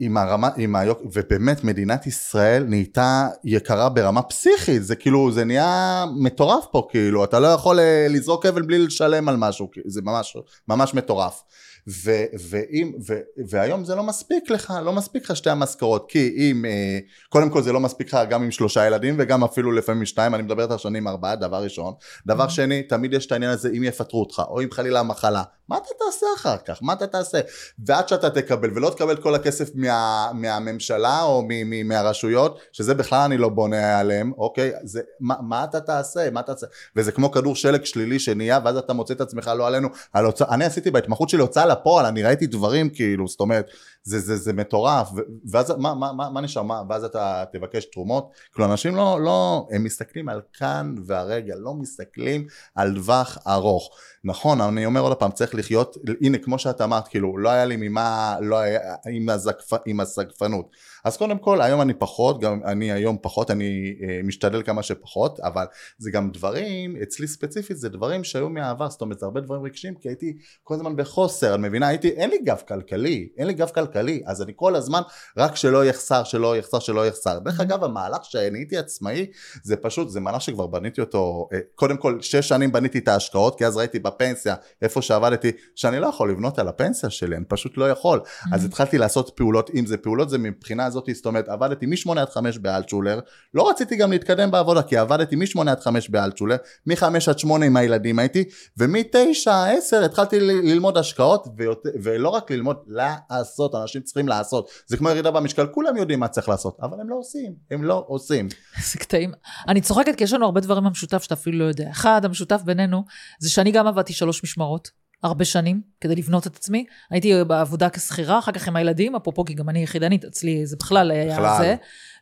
[0.00, 0.98] עם הרמה, עם היוק...
[1.12, 7.40] ובאמת מדינת ישראל נהייתה יקרה ברמה פסיכית, זה כאילו, זה נהיה מטורף פה, כאילו, אתה
[7.40, 10.36] לא יכול אה, לזרוק אבן בלי לשלם על משהו, זה ממש,
[10.68, 11.42] ממש מטורף.
[11.88, 12.10] ו,
[12.50, 13.14] ואם, ו,
[13.48, 17.62] והיום זה לא מספיק לך, לא מספיק לך שתי המשכורות, כי אם, אה, קודם כל
[17.62, 20.78] זה לא מספיק לך גם עם שלושה ילדים וגם אפילו לפעמים שניים, אני מדבר איתך
[20.78, 21.94] שאני עם ארבעה, דבר ראשון.
[22.26, 22.50] דבר Mhm.
[22.50, 25.88] שני, תמיד יש את העניין הזה, אם יפטרו אותך, או אם חלילה מחלה, מה אתה
[25.98, 26.78] תעשה אחר כך?
[26.82, 27.40] מה אתה תעשה?
[27.86, 33.18] ועד שאתה תקבל, ולא תקבל כל הכסף מה, מהממשלה או מ, מ, מהרשויות, שזה בכלל
[33.24, 34.72] אני לא בונה עליהם, אוקיי?
[34.84, 36.30] זה, מה, מה אתה תעשה?
[36.30, 36.66] מה אתה תעשה?
[36.96, 40.44] וזה כמו כדור שלג שלילי שנהיה, ואז אתה מוצא את עצמך לא עלינו, על הוצא,
[40.50, 43.66] אני עשיתי בהתמחות שלי הוצאה לפועל, אני ראיתי דברים כאילו, זאת אומרת,
[44.02, 45.08] זה, זה, זה מטורף,
[45.50, 49.66] ואז מה, מה, מה, מה נשאר, מה, ואז אתה תבקש תרומות, כאילו אנשים לא, לא,
[49.70, 53.90] הם מסתכלים על כאן והרגע, לא מסתכלים על טווח ארוך.
[54.24, 57.76] נכון, אני אומר עוד פעם, צריך לחיות, הנה כמו שאת אמרת, כאילו, לא היה לי
[57.76, 58.80] ממה, לא היה,
[59.10, 60.70] עם, הזקפ, עם הסגפנות.
[61.04, 65.40] אז קודם כל, היום אני פחות, גם אני היום פחות, אני אה, משתדל כמה שפחות,
[65.40, 65.64] אבל
[65.98, 69.94] זה גם דברים, אצלי ספציפית, זה דברים שהיו מהעבר, זאת אומרת, זה הרבה דברים רגשיים,
[69.94, 71.88] כי הייתי כל הזמן בחוסר, את מבינה?
[71.88, 75.00] הייתי, אין לי גב כלכלי, אין לי גב כלכלי, אז אני כל הזמן,
[75.36, 77.38] רק שלא יחסר, שלא יחסר, שלא יחסר.
[77.38, 79.26] דרך אגב, המהלך שאני הייתי עצמאי,
[79.62, 83.58] זה פשוט, זה מהלך שכבר בניתי אותו, אה, קודם כל, שש שנים בניתי את ההשקעות,
[83.58, 87.76] כי אז ראיתי בפנסיה, איפה שעבדתי, שאני לא יכול לבנות על הפנסיה שלי, אני פשוט
[87.76, 88.20] לא יכול.
[88.52, 92.30] אז התחלתי לעשות פעולות, אם זה פעולות, זה מבחינה הזאת, זאת אומרת, עבדתי מ-8 עד
[92.30, 93.20] 5 באלטשולר,
[93.54, 97.76] לא רציתי גם להתקדם בעבודה, כי עבדתי מ-8 עד 5 באלטשולר, מ-5 עד 8 עם
[97.76, 98.44] הילדים הייתי,
[98.78, 104.70] ומ-9, 10 התחלתי ללמוד השקעות, ויותר, ולא רק ללמוד, לעשות, אנשים צריכים לעשות.
[104.86, 108.04] זה כמו ירידה במשקל, כולם יודעים מה צריך לעשות, אבל הם לא עושים, הם לא
[108.06, 108.48] עושים.
[108.78, 109.32] איזה קטעים.
[109.68, 111.90] אני צוחקת כי יש לנו הרבה דברים במשותף שאתה אפילו לא יודע.
[111.90, 113.04] אחד, המשותף בינינו,
[113.40, 114.90] זה שאני גם עבדתי שלוש משמרות,
[115.22, 116.84] הרבה שנים, כדי לבנות את עצמי.
[117.10, 121.10] הייתי בעבודה כשכירה, אחר כך עם הילדים, אפרופו, כי גם אני יחידנית, אצלי זה בכלל
[121.10, 121.58] היה בכלל.
[121.58, 121.76] זה.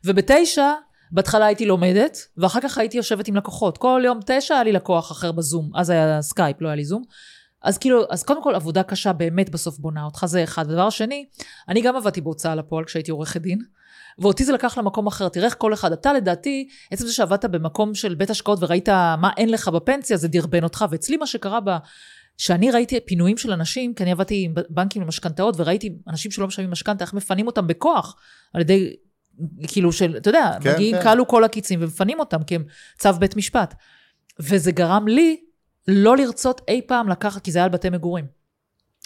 [0.05, 0.71] ובתשע,
[1.11, 3.77] בהתחלה הייתי לומדת, ואחר כך הייתי יושבת עם לקוחות.
[3.77, 7.03] כל יום תשע היה לי לקוח אחר בזום, אז היה סקייפ, לא היה לי זום.
[7.63, 10.65] אז כאילו, אז קודם כל, עבודה קשה באמת בסוף בונה אותך, זה אחד.
[10.67, 11.25] ודבר שני,
[11.69, 13.59] אני גם עבדתי בהוצאה לפועל כשהייתי עורכת דין,
[14.19, 15.29] ואותי זה לקח למקום אחר.
[15.29, 19.29] תראה איך כל אחד, אתה לדעתי, עצם זה שעבדת במקום של בית השקעות וראית מה
[19.37, 20.85] אין לך בפנסיה, זה דרבן אותך.
[20.89, 21.69] ואצלי מה שקרה ב...
[22.39, 26.71] שאני ראיתי פינויים של אנשים, כי אני עבדתי עם בנקים למשכנתאות, וראיתי אנשים שלא משלמים
[26.71, 28.15] משכנתה, איך מפנים אותם בכוח,
[28.53, 28.93] על ידי,
[29.67, 31.03] כאילו של, אתה יודע, כן, מגיעים, כן.
[31.03, 32.63] כלו כל הקיצים ומפנים אותם, כי הם
[32.97, 33.73] צו בית משפט.
[34.39, 35.41] וזה גרם לי
[35.87, 38.25] לא לרצות אי פעם לקחת, כי זה היה על בתי מגורים.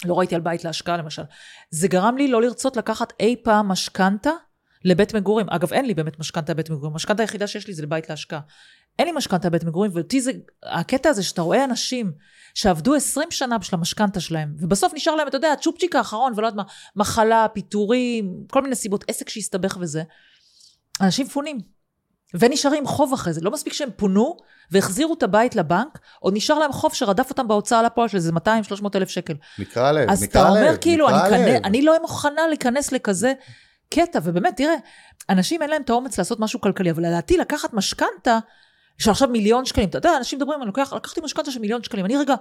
[0.04, 1.22] לא ראיתי על בית להשקעה למשל.
[1.70, 4.30] זה גרם לי לא לרצות לקחת אי פעם משכנתה
[4.84, 5.46] לבית מגורים.
[5.50, 6.92] אגב, אין לי באמת משכנתה לבית מגורים.
[6.92, 8.40] המשכנתה היחידה שיש לי זה לבית להשקעה.
[8.98, 10.32] אין לי משכנתה לבית מגורים, ואותי זה,
[10.62, 12.12] הקטע הזה שאתה רואה אנשים
[12.54, 16.66] שעבדו 20 שנה בשביל המשכנתה שלהם, ובסוף נשאר להם, אתה יודע, הצ'ופצ'יק האחרון, ולא יודעת
[16.66, 20.02] מה, מחלה, פיטורים, כל מיני סיבות, עסק שהסתבך וזה.
[21.00, 21.58] אנשים מפונים.
[22.40, 23.40] ונשארים חוב אחרי זה.
[23.40, 24.36] לא מספיק שהם פונו
[24.70, 28.36] והחזירו את הבית לבנק, עוד נשאר להם חוב שרדף אותם בהוצאה לפועל של איזה 200-300
[28.94, 29.34] אלף שקל.
[29.58, 31.44] נקרא לב, אז נקרא אתה לב, אומר כאילו, אני, נקרא כנ...
[31.44, 31.60] לב.
[31.64, 33.32] אני לא מוכנה להיכנס לכזה
[33.90, 34.74] קטע, ובאמת, תראה,
[35.30, 38.38] אנשים אין להם את האומץ לעשות משהו כלכלי, אבל לדעתי לקחת משכנתה
[38.98, 42.04] של עכשיו מיליון שקלים, אתה יודע, אנשים מדברים, אני לוקח, לקחתי משכנתה של מיליון שקלים,
[42.04, 42.34] אני רגע,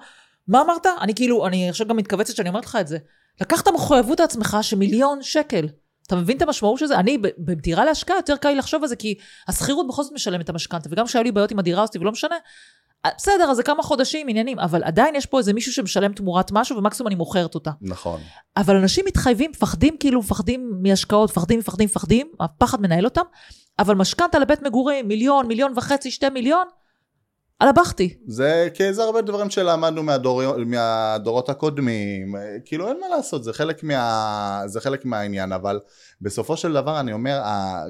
[0.47, 0.85] מה אמרת?
[1.01, 2.97] אני כאילו, אני עכשיו גם מתכווצת שאני אומרת לך את זה.
[3.41, 5.67] לקחת מחויבות לעצמך של מיליון שקל.
[6.07, 6.95] אתה מבין את המשמעות של זה?
[6.95, 9.15] אני, בדירה להשקעה יותר קל לי לחשוב על זה, כי
[9.47, 12.35] השכירות בכל זאת משלמת את המשכנתה, וגם כשהיו לי בעיות עם הדירה הזאת, ולא משנה,
[13.17, 16.77] בסדר, אז זה כמה חודשים, עניינים, אבל עדיין יש פה איזה מישהו שמשלם תמורת משהו,
[16.77, 17.71] ומקסימום אני מוכרת אותה.
[17.81, 18.19] נכון.
[18.57, 23.21] אבל אנשים מתחייבים, מפחדים כאילו, מפחדים מהשקעות, מפחדים, מפחדים, מפחדים, הפחד מנהל אותם,
[23.79, 26.67] אבל משכנתה לבית מגורים, מיליון, מיליון וחצי, שתי מיליון,
[27.59, 28.17] על הבכתי.
[28.27, 32.35] זה כי זה הרבה דברים שלמדנו מהדור, מהדורות הקודמים,
[32.65, 35.79] כאילו אין מה לעשות, זה חלק, מה, זה חלק מהעניין, אבל
[36.23, 37.41] בסופו של דבר אני אומר,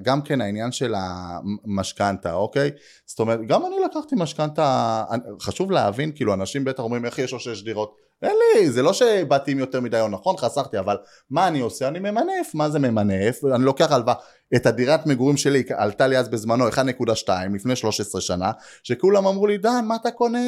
[0.01, 2.71] גם כן העניין של המשכנתה, אוקיי?
[3.05, 5.03] זאת אומרת, גם אני לקחתי משכנתה,
[5.41, 8.93] חשוב להבין, כאילו אנשים בטח אומרים איך יש לו שש דירות, אין לי, זה לא
[8.93, 10.97] שבאתי עם יותר מדי, נכון, חסכתי, אבל
[11.29, 11.88] מה אני עושה?
[11.88, 13.39] אני ממנף, מה זה ממנף?
[13.55, 14.15] אני לוקח הלוואה,
[14.55, 18.51] את הדירת מגורים שלי, עלתה לי אז בזמנו 1.2 לפני 13 שנה,
[18.84, 20.39] שכולם אמרו לי, דן, מה אתה קונה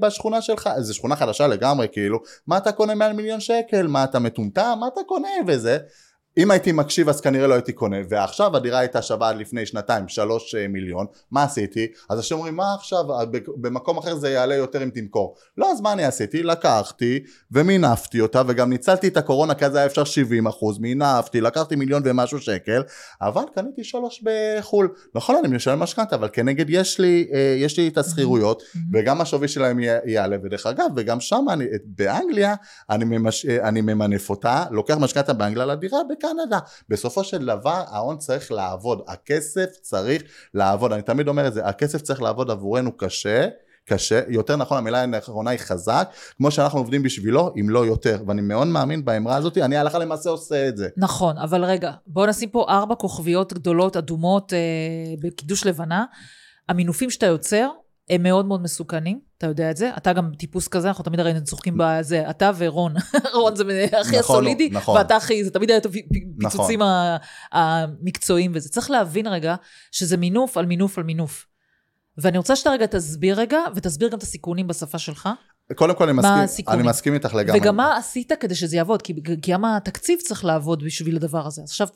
[0.00, 0.70] בשכונה שלך?
[0.78, 3.86] זו שכונה חדשה לגמרי, כאילו, מה אתה קונה מעל מיליון שקל?
[3.86, 4.76] מה אתה מטומטם?
[4.80, 5.28] מה אתה קונה?
[5.46, 5.78] וזה.
[6.38, 7.96] אם הייתי מקשיב אז כנראה לא הייתי קונה.
[8.08, 11.06] ועכשיו הדירה הייתה שווה עד לפני שנתיים שלוש אה, מיליון.
[11.30, 11.86] מה עשיתי?
[12.10, 13.12] אז אנשים אומרים מה עכשיו?
[13.12, 13.24] אה,
[13.56, 15.34] במקום אחר זה יעלה יותר אם תמכור.
[15.58, 16.42] לא אז מה אני עשיתי?
[16.42, 17.20] לקחתי
[17.52, 20.78] ומינפתי אותה וגם ניצלתי את הקורונה כי אז היה אפשר 70 אחוז.
[20.78, 22.82] מינפתי לקחתי מיליון ומשהו שקל
[23.22, 24.88] אבל קניתי שלוש בחו"ל.
[25.14, 28.62] נכון אני משלם משכנתה אבל כנגד יש לי אה, יש לי את השכירויות
[28.92, 30.36] וגם השווי שלהם יעלה.
[30.42, 32.54] ודרך אגב וגם שם אני, באנגליה
[32.90, 36.58] אני, ממש, אני ממנף אותה לוקח משכנתה באנגליה לדירה בקנדה.
[36.88, 40.22] בסופו של דבר ההון צריך לעבוד, הכסף צריך
[40.54, 43.48] לעבוד, אני תמיד אומר את זה, הכסף צריך לעבוד עבורנו קשה.
[43.84, 48.40] קשה, יותר נכון המילה האחרונה היא חזק, כמו שאנחנו עובדים בשבילו, אם לא יותר, ואני
[48.40, 50.88] מאוד מאמין באמרה הזאת, אני הלכה למעשה עושה את זה.
[50.96, 54.58] נכון, אבל רגע, בואו נשים פה ארבע כוכביות גדולות, אדומות, אה,
[55.22, 56.04] בקידוש לבנה.
[56.68, 57.68] המינופים שאתה יוצר,
[58.10, 59.90] הם מאוד מאוד מסוכנים, אתה יודע את זה.
[59.96, 62.94] אתה גם טיפוס כזה, אנחנו תמיד הרי צוחקים בזה, אתה ורון.
[63.34, 64.96] רון זה הכי נכון, הסולידי, נכון.
[64.96, 67.18] ואתה הכי, זה תמיד היה את הפיצוצים נכון.
[67.52, 68.68] המקצועיים וזה.
[68.68, 69.54] צריך להבין רגע
[69.92, 71.46] שזה מינוף על מינוף על מינוף.
[72.18, 75.28] ואני רוצה שאתה רגע תסביר רגע, ותסביר גם את הסיכונים בשפה שלך.
[75.74, 77.60] קודם כל אני מסכים, אני מסכים איתך לגמרי.
[77.60, 79.14] וגם מה עשית כדי שזה יעבוד, כי
[79.50, 81.62] גם התקציב צריך לעבוד בשביל הדבר הזה.
[81.62, 81.88] אז עכשיו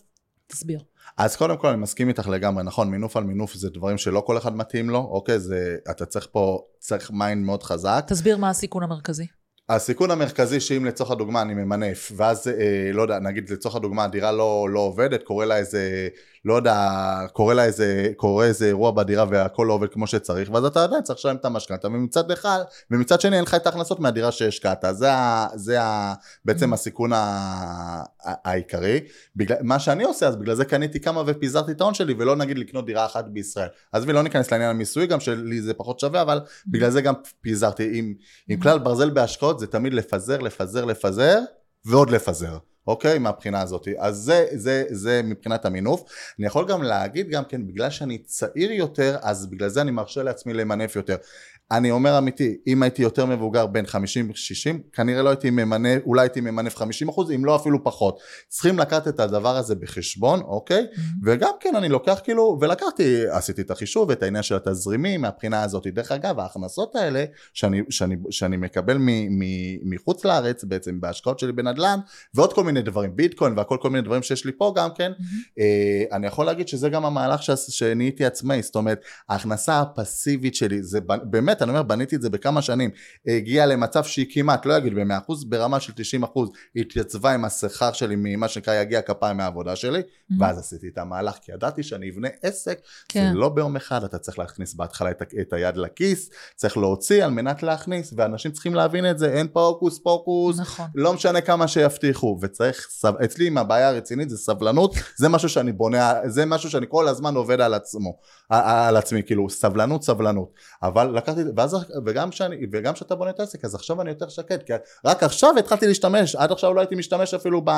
[0.47, 0.81] תסביר.
[1.17, 4.39] אז קודם כל אני מסכים איתך לגמרי, נכון, מינוף על מינוף זה דברים שלא כל
[4.39, 8.05] אחד מתאים לו, אוקיי, זה, אתה צריך פה, צריך mind מאוד חזק.
[8.09, 9.27] תסביר מה הסיכון המרכזי.
[9.69, 14.33] הסיכון המרכזי שאם לצורך הדוגמה אני ממנף ואז אה, לא יודע נגיד לצורך הדוגמה הדירה
[14.33, 16.09] לא, לא עובדת קורה לה איזה
[16.45, 16.89] לא יודע
[17.33, 21.03] קורה לה איזה קורה איזה אירוע בדירה והכל לא עובד כמו שצריך ואז אתה עדיין
[21.03, 22.59] צריך לשלם את המשכנתה ומצד אחד
[22.91, 26.15] ומצד שני אין לך את ההכנסות מהדירה שהשקעת זה, ה, זה ה,
[26.45, 26.75] בעצם mm-hmm.
[26.75, 28.05] הסיכון ה, ה,
[28.51, 29.01] העיקרי
[29.37, 32.59] בגלל, מה שאני עושה אז בגלל זה קניתי כמה ופיזרתי את ההון שלי ולא נגיד
[32.59, 36.41] לקנות דירה אחת בישראל אז ולא ניכנס לעניין המיסוי גם שלי זה פחות שווה אבל
[36.45, 36.71] mm-hmm.
[36.73, 38.15] בגלל זה גם פיזרתי עם,
[38.49, 41.39] עם כלל ברזל בהשקעות זה תמיד לפזר, לפזר, לפזר
[41.85, 42.59] ועוד לפזר.
[42.87, 43.19] אוקיי?
[43.19, 43.89] מהבחינה הזאת.
[43.99, 46.05] אז זה, זה, זה מבחינת המינוף.
[46.39, 50.23] אני יכול גם להגיד גם כן, בגלל שאני צעיר יותר, אז בגלל זה אני מרשה
[50.23, 51.17] לעצמי למנף יותר.
[51.71, 53.89] אני אומר אמיתי, אם הייתי יותר מבוגר בין 50-60,
[54.93, 58.19] כנראה לא הייתי ממנה, אולי הייתי ממנף 50 אחוז, אם לא אפילו פחות.
[58.49, 60.87] צריכים לקחת את הדבר הזה בחשבון, אוקיי?
[60.93, 61.01] Mm-hmm.
[61.25, 65.87] וגם כן אני לוקח כאילו, ולקחתי, עשיתי את החישוב, את העניין של התזרימים מהבחינה הזאת.
[65.87, 69.09] דרך אגב, ההכנסות האלה שאני, שאני, שאני מקבל מ,
[69.39, 69.43] מ,
[69.95, 71.99] מחוץ לארץ, בעצם בהשקעות שלי בנדל"ן,
[72.35, 75.61] ועוד כל מיני דברים, ביטקוין והכל כל מיני דברים שיש לי פה גם כן, mm-hmm.
[75.61, 81.01] אה, אני יכול להגיד שזה גם המהלך שנהייתי עצמאי, זאת אומרת, ההכנסה הפסיבית שלי, זה
[81.25, 82.91] באמת באמת, אני אומר, בניתי את זה בכמה שנים,
[83.27, 86.27] הגיע למצב שהיא כמעט, לא אגיד ב-100%, ברמה של 90%,
[86.77, 90.35] התייצבה עם השכר שלי ממה שנקרא יגיע כפיים מהעבודה שלי, mm-hmm.
[90.41, 92.79] ואז עשיתי את המהלך, כי ידעתי שאני אבנה עסק,
[93.09, 93.31] כן.
[93.33, 97.31] זה לא ביום אחד, אתה צריך להכניס בהתחלה את, את היד לכיס, צריך להוציא על
[97.31, 100.87] מנת להכניס, ואנשים צריכים להבין את זה, אין פה הוקוס פוקוס, נכון.
[100.95, 103.15] לא משנה כמה שיבטיחו, וצריך, סב...
[103.25, 107.35] אצלי עם הבעיה הרצינית זה סבלנות, זה משהו שאני בונה, זה משהו שאני כל הזמן
[107.35, 108.19] עובד על עצמו,
[108.51, 110.53] על עצמי, כאילו, סבלנות, סבלנות,
[110.83, 111.77] אבל לקחתי ואז,
[112.73, 114.73] וגם כשאתה בונה את העסק, אז עכשיו אני יותר שקט, כי
[115.05, 117.71] רק עכשיו התחלתי להשתמש, עד עכשיו לא הייתי משתמש אפילו ב...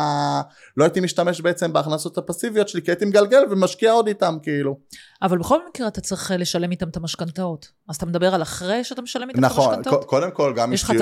[0.77, 4.79] לא הייתי משתמש בעצם בהכנסות הפסיביות שלי, כי הייתי מגלגל ומשקיע עוד איתם, כאילו.
[5.23, 7.69] אבל בכל מקרה אתה צריך אה, לשלם איתם את המשכנתאות.
[7.89, 9.95] אז אתה מדבר על אחרי שאתה משלם איתם נכון, את המשכנתאות?
[9.95, 10.93] נכון, קודם כל, גם אשתי,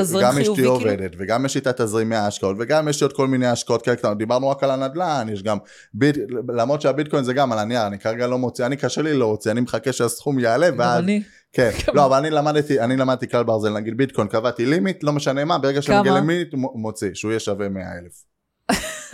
[0.54, 0.70] כאילו?
[0.70, 4.14] עובדת, וגם יש לי את התזרימי ההשקעות, וגם יש לי עוד כל מיני השקעות כאלה,
[4.14, 5.58] דיברנו רק על הנדל"ן, יש גם,
[5.94, 9.50] ביט, למרות שהביטקוין זה גם על הנייר, אני כרגע לא מוציא, אני קשה לי להוציא,
[9.50, 11.02] אני מחכה שהסכום יעלה, ואז...
[11.02, 11.22] אני.
[11.54, 15.44] כן, לא, אבל אני למדתי, אני למדתי כלל ברזל, נגיד ביטקוין, קבעתי לימיט, לא משנה
[15.44, 18.33] מה, ברגע שאני מגיע לימיט, מוציא, שהוא יהיה שווה 100 אלף.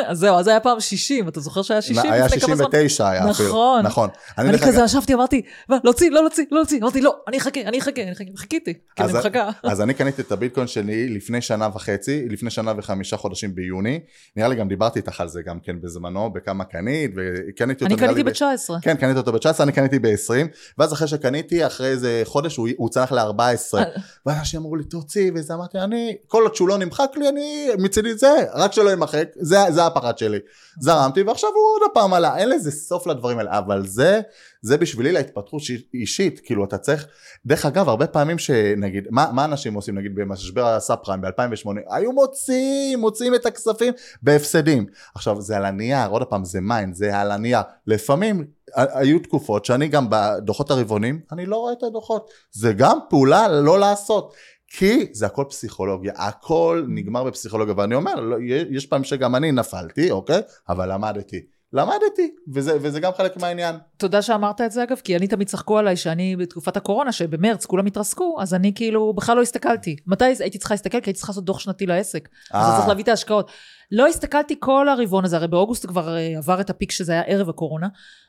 [0.07, 2.65] אז זהו, אז זה היה פעם 60, אתה זוכר שהיה 60 היה לפני כמה זמן?
[2.67, 3.49] 69 היה אפילו.
[3.49, 3.87] נכון.
[3.87, 4.09] נכון.
[4.39, 6.81] אני כזה ישבתי, אמרתי, "מה, להוציא, לא להוציא, לא להוציא.
[6.83, 8.25] אמרתי, לא, אני אחכה, אני אחכה, אני אחכה.
[8.37, 9.49] חיכיתי, כי אני מחכה.
[9.63, 14.01] אז אני קניתי את הביטקוין שלי לפני שנה וחצי, לפני שנה וחמישה חודשים ביוני.
[14.37, 18.07] נראה לי גם דיברתי איתך על זה גם כן בזמנו, בכמה קנית, וקניתי אותו אני
[18.07, 18.81] קניתי ב- ב-19.
[18.83, 20.47] כן, קניתי אותו ב-19, אני קניתי ב-20,
[20.79, 23.79] ואז אחרי שקניתי, אחרי איזה חודש הוא, צנח ל-14.
[23.79, 23.85] אה.
[24.27, 28.15] ואנשים אמרו לי, תוציא, וזה אמרתי, אני, כל עוד שהוא לא נמחק לי, אני, מצידי
[28.15, 30.39] זה, רק שלא יימחק, זה הפחד שלי.
[30.81, 34.21] זרמתי, ועכשיו הוא עוד פעם עלה, אין לזה סוף לדברים האלה, אבל זה,
[34.63, 35.63] זה בשבילי להתפתחות
[35.95, 37.07] אישית, כאילו אתה צריך,
[37.47, 42.13] דרך אגב, הרבה פעמים שנגיד, מה, מה אנשים עושים, נגיד במשבר הסאב פריים ב-2008, היו
[42.13, 44.87] מוציאים, מוציאים את הכספים בהפסדים.
[45.15, 47.61] עכשיו, זה על הנייר, עוד פעם, זה mind, זה על הנייר.
[47.87, 52.31] לפעמים היו תקופות שאני גם בדוחות הרבעונים, אני לא רואה את הדוחות.
[52.53, 54.35] זה גם פעולה לא לעשות.
[54.71, 58.37] כי זה הכל פסיכולוגיה, הכל נגמר בפסיכולוגיה, ואני אומר, לא,
[58.71, 60.41] יש פעמים שגם אני נפלתי, אוקיי?
[60.69, 61.41] אבל למדתי.
[61.73, 63.77] למדתי, וזה, וזה גם חלק מהעניין.
[63.97, 67.87] תודה שאמרת את זה אגב, כי אני תמיד צחקו עליי שאני בתקופת הקורונה, שבמרץ כולם
[67.87, 69.97] התרסקו, אז אני כאילו בכלל לא הסתכלתי.
[70.07, 71.01] מתי הייתי צריכה להסתכל?
[71.01, 72.29] כי הייתי צריכה לעשות דוח שנתי לעסק.
[72.51, 72.77] אז אה.
[72.77, 73.51] צריך להביא את ההשקעות.
[73.93, 77.49] לא הסתכלתי כל הרבעון הזה, הרי באוגוסט כבר אה, עבר את הפיק שזה היה ערב
[77.49, 77.89] הקורונה,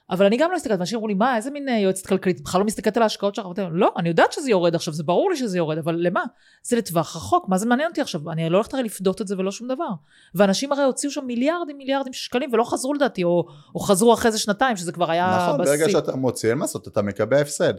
[0.09, 2.61] אבל אני גם לא הסתכלתי, ואנשים אמרו לי, מה, איזה מין אה, יועצת כלכלית, בכלל
[2.61, 3.45] לא מסתכלת על ההשקעות שלך?
[3.57, 6.23] להם, לא, אני יודעת שזה יורד עכשיו, זה ברור לי שזה יורד, אבל למה?
[6.63, 8.31] זה לטווח רחוק, מה זה מעניין אותי עכשיו?
[8.31, 9.89] אני לא הולכת הרי לפדות את זה ולא שום דבר.
[10.35, 14.31] ואנשים הרי הוציאו שם מיליארדים מיליארדים של שקלים ולא חזרו לדעתי, או, או חזרו אחרי
[14.31, 15.71] זה שנתיים, שזה כבר היה נכון, בשיא.
[15.71, 17.73] ברגע שאתה מוציא, אין מה לעשות, אתה מקבל הפסד.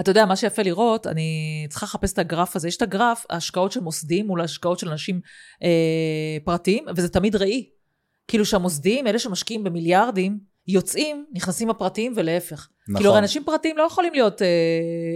[0.00, 2.68] אתה יודע, מה שיפה לראות, אני צריכה לחפש את הגרף הזה.
[2.68, 5.20] יש את הגרף, ההשקעות של מוסדים מול ההשקעות של אנשים
[5.62, 7.68] אה, פרטיים, וזה תמיד ראי.
[8.28, 12.68] כאילו שהמוסדים, אלה שמשקיעים במיליארדים, יוצאים, נכנסים הפרטיים ולהפך.
[12.88, 13.02] נכון.
[13.02, 14.48] כאילו, אנשים פרטיים לא יכולים להיות, אה,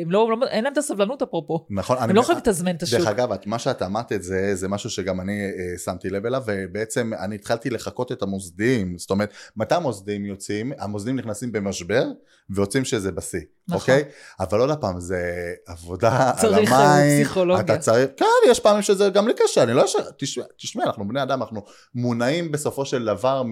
[0.02, 1.66] הם לא, לא, אין להם את הסבלנות אפרופו.
[1.70, 2.98] נכון, הם לא יכולים לתזמן את השוק.
[2.98, 6.42] דרך אגב, מה שאת אמרת את זה, זה משהו שגם אני אה, שמתי לב אליו,
[6.46, 10.72] ובעצם אני התחלתי לחקות את המוסדיים, זאת אומרת, מתי המוסדיים יוצאים?
[10.78, 12.04] המוסדיים נכנסים במשבר,
[12.50, 13.80] ויוצאים שזה בשיא, נכון.
[13.80, 14.04] אוקיי?
[14.40, 17.64] אבל עוד פעם, זה עבודה על צריך, אה, המים, פסיכולוגיה.
[17.64, 21.08] אתה צריך, כן, יש פעמים שזה גם לי קשה, אני לא אשקר, תשמע, תשמע, אנחנו
[21.08, 21.62] בני אדם, אנחנו
[21.94, 23.42] מונעים בסופו של דבר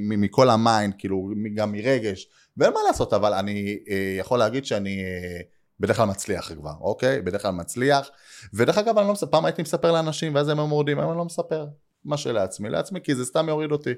[0.00, 5.04] מכל ה mind, כאילו, גם מרגש, ואין מה לעשות, אבל אני אה, יכול להגיד שאני...
[5.04, 5.40] אה,
[5.80, 7.22] בדרך כלל מצליח כבר, אוקיי?
[7.22, 8.10] בדרך כלל מצליח.
[8.54, 11.18] ודרך אגב, אני לא מספר, פעם הייתי מספר לאנשים, ואז הם היו מורדים, היום אני
[11.18, 11.66] לא מספר.
[12.04, 13.92] מה שלעצמי, לעצמי, כי זה סתם יוריד אותי.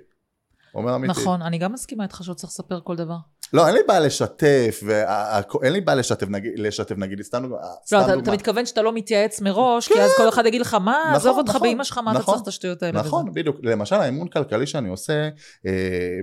[0.76, 1.20] אומר אמיתי.
[1.20, 3.16] נכון, אני גם מסכימה איתך שלא צריך לספר כל דבר.
[3.52, 7.56] לא, אין לי בעיה לשתף, וה- אין לי בעיה לשתף, נגיד, לשתף, נגיד, סתם דוגמה.
[7.86, 10.98] סתם לא, אתה, מתכוון שאתה לא מתייעץ מראש, כי אז כל אחד יגיד לך, מה,
[11.04, 13.00] נכון, עזוב אותך נכון, באמא שלך, מה אתה נכון, צריך את השטויות האלה?
[13.00, 13.56] נכון, וזה?" בדיוק.
[13.62, 15.28] למשל, האימון כלכלי שאני עושה,
[15.66, 15.72] אה,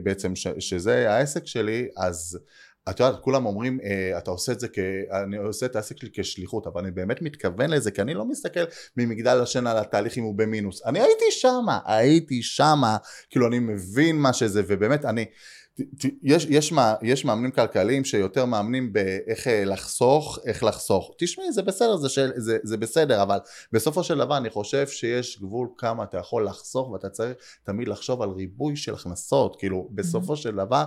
[0.03, 2.39] בעצם, ש, שזה העסק שלי, אז
[2.89, 4.79] את יודעת, כולם אומרים, אה, אתה עושה את זה כ...
[5.23, 8.59] אני עושה את העסק שלי כשליחות, אבל אני באמת מתכוון לזה, כי אני לא מסתכל
[8.97, 10.85] ממגדל השן על התהליך אם הוא במינוס.
[10.85, 12.97] אני הייתי שמה, הייתי שמה,
[13.29, 15.25] כאילו, אני מבין מה שזה, ובאמת, אני...
[16.23, 21.11] יש, יש, מה, יש מאמנים כלכליים שיותר מאמנים באיך אה, לחסוך, איך לחסוך.
[21.17, 23.37] תשמעי, זה בסדר, זה, של, זה, זה בסדר, אבל
[23.71, 28.21] בסופו של דבר אני חושב שיש גבול כמה אתה יכול לחסוך, ואתה צריך תמיד לחשוב
[28.21, 30.83] על ריבוי של הכנסות, כאילו, בסופו של דבר,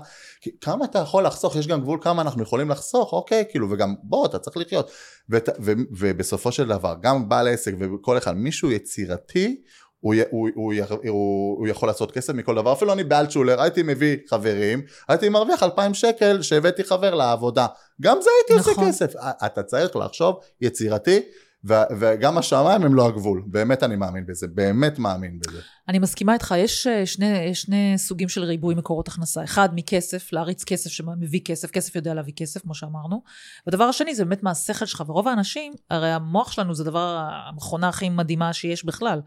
[0.60, 4.26] כמה אתה יכול לחסוך, יש גם גבול כמה אנחנו יכולים לחסוך, אוקיי, כאילו, וגם בוא,
[4.26, 4.90] אתה צריך לחיות.
[5.30, 9.62] ות, ו, ובסופו של דבר, גם בעל עסק וכל אחד, מישהו יצירתי,
[10.00, 13.82] הוא, הוא, הוא, י- הוא, הוא יכול לעשות כסף מכל דבר, אפילו אני באלטשולר, הייתי
[13.82, 17.66] מביא חברים, הייתי מרוויח 2,000 שקל שהבאתי חבר לעבודה,
[18.00, 18.84] גם זה הייתי נכון.
[18.86, 19.12] עושה כסף.
[19.46, 21.20] אתה צריך לחשוב יצירתי,
[21.68, 25.58] ו- וגם השמיים הם לא הגבול, באמת אני מאמין בזה, באמת מאמין בזה.
[25.88, 29.44] אני מסכימה איתך, יש אה, שני, יש שני סוגים של ריבוי מקורות הכנסה.
[29.44, 33.22] אחד, מכסף, להריץ כסף שמביא כסף, כסף יודע להביא כסף, כמו שאמרנו.
[33.66, 35.02] והדבר השני, זה באמת מהשכל שלך.
[35.06, 37.18] ורוב האנשים, הרי המוח שלנו זה הדבר,
[37.48, 39.20] המכונה הכי מדהימה שיש בכלל,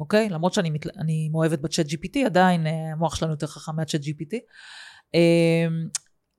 [0.00, 0.28] אוקיי?
[0.28, 0.86] למרות שאני מת,
[1.32, 4.36] מאוהבת בצ'אט GPT, עדיין אה, המוח שלנו יותר חכם מהצ'אט GPT.
[5.14, 5.88] אמ,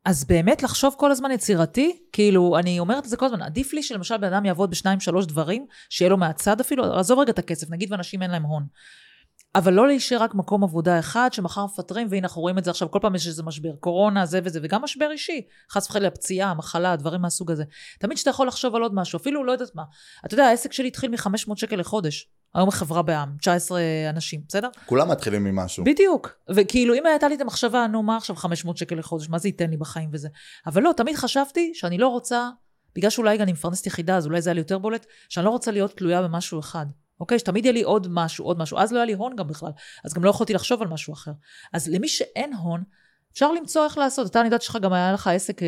[0.05, 3.84] אז באמת לחשוב כל הזמן יצירתי, כאילו, אני אומרת את זה כל הזמן, עדיף לי
[3.84, 7.70] שלמשל בן אדם יעבוד בשניים שלוש דברים, שיהיה לו מהצד אפילו, עזוב רגע את הכסף,
[7.70, 8.68] נגיד ואנשים אין להם הון.
[9.55, 12.91] אבל לא להישאר רק מקום עבודה אחד, שמחר מפטרים, והנה אנחנו רואים את זה עכשיו,
[12.91, 15.41] כל פעם יש איזה משבר, קורונה, זה וזה, וגם משבר אישי,
[15.72, 17.64] חס וחלילה פציעה, מחלה, דברים מהסוג הזה.
[17.99, 19.84] תמיד שאתה יכול לחשוב על עוד משהו, אפילו לא יודעת מה.
[20.26, 22.30] אתה יודע, העסק שלי התחיל מ-500 שקל לחודש.
[22.53, 24.69] היום החברה בעם, 19 אנשים, בסדר?
[24.85, 25.83] כולם מתחילים ממשהו.
[25.83, 26.29] בדיוק.
[26.49, 29.69] וכאילו, אם הייתה לי את המחשבה, נו, מה עכשיו 500 שקל לחודש, מה זה ייתן
[29.69, 30.29] לי בחיים וזה?
[30.67, 32.49] אבל לא, תמיד חשבתי שאני לא רוצה,
[32.95, 35.71] בגלל שאולי אני מפרנסת יחידה, אז אולי זה היה לי יותר בולט, שאני לא רוצה
[35.71, 36.85] להיות תלויה במשהו אחד.
[37.19, 37.39] אוקיי?
[37.39, 38.77] שתמיד יהיה לי עוד משהו, עוד משהו.
[38.77, 39.71] אז לא היה לי הון גם בכלל,
[40.03, 41.31] אז גם לא יכולתי לחשוב על משהו אחר.
[41.73, 42.83] אז למי שאין הון,
[43.34, 44.27] אפשר למצוא איך לעשות.
[44.27, 45.67] אתה, אני יודעת שלך גם היה לך עסק אה,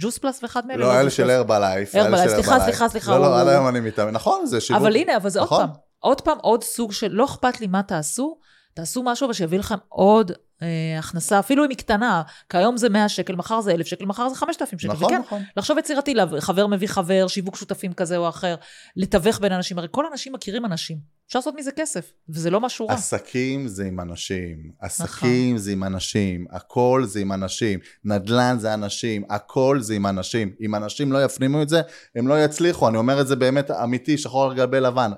[0.00, 0.80] ג'וס פלאס ואחד מאלה.
[0.80, 1.36] לא, אלה ג'וס של פלאס.
[1.36, 1.94] הרבלייף.
[1.94, 4.10] הרבלייף, סליחה, סליחה, סליחה, לא, לא, עד היום אני מתאמן.
[4.10, 4.82] נכון, זה שיווק.
[4.82, 5.66] אבל הנה, אבל זה עוד נכון.
[5.66, 8.38] פעם, עוד פעם, עוד סוג של, לא אכפת לי מה תעשו,
[8.74, 12.88] תעשו משהו אבל שיביא לכם עוד אה, הכנסה, אפילו אם היא קטנה, כי היום זה
[12.88, 14.92] 100 שקל, מחר זה 1,000 שקל, מחר זה 5,000 שקל.
[14.92, 15.42] נכון, וכן, נכון.
[15.56, 18.54] לחשוב יצירתי, חבר מביא חבר, שיווק שותפים כזה או אחר,
[18.96, 22.86] לתווך בין אנשים, הרי כל אנשים מכירים אנשים, אפשר לעשות מזה כסף, וזה לא משהו
[22.86, 22.94] רע.
[22.94, 29.22] עסקים זה עם אנשים, עסקים זה עם אנשים, הכל זה עם אנשים, נדל"ן זה אנשים,
[29.30, 30.52] הכל זה עם אנשים.
[30.60, 31.80] אם אנשים לא יפנימו את זה,
[32.16, 35.12] הם לא יצליחו, אני אומר את זה באמת אמיתי, שחור על גבי לבן,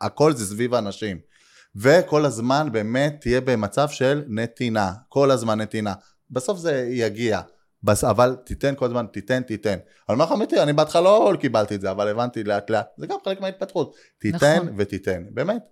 [0.00, 1.31] הכל זה סביב האנשים.
[1.76, 5.94] וכל הזמן באמת תהיה במצב של נתינה, כל הזמן נתינה.
[6.30, 7.40] בסוף זה יגיע,
[7.82, 8.04] בס...
[8.04, 9.70] אבל תיתן כל הזמן, תיתן, תיתן.
[10.08, 13.06] אני אומר לך אמיתי, אני בהתחלה לא קיבלתי את זה, אבל הבנתי לאט לאט, זה
[13.06, 13.94] גם חלק מההתפתחות.
[14.18, 14.74] תיתן נכון.
[14.76, 15.62] ותיתן, באמת.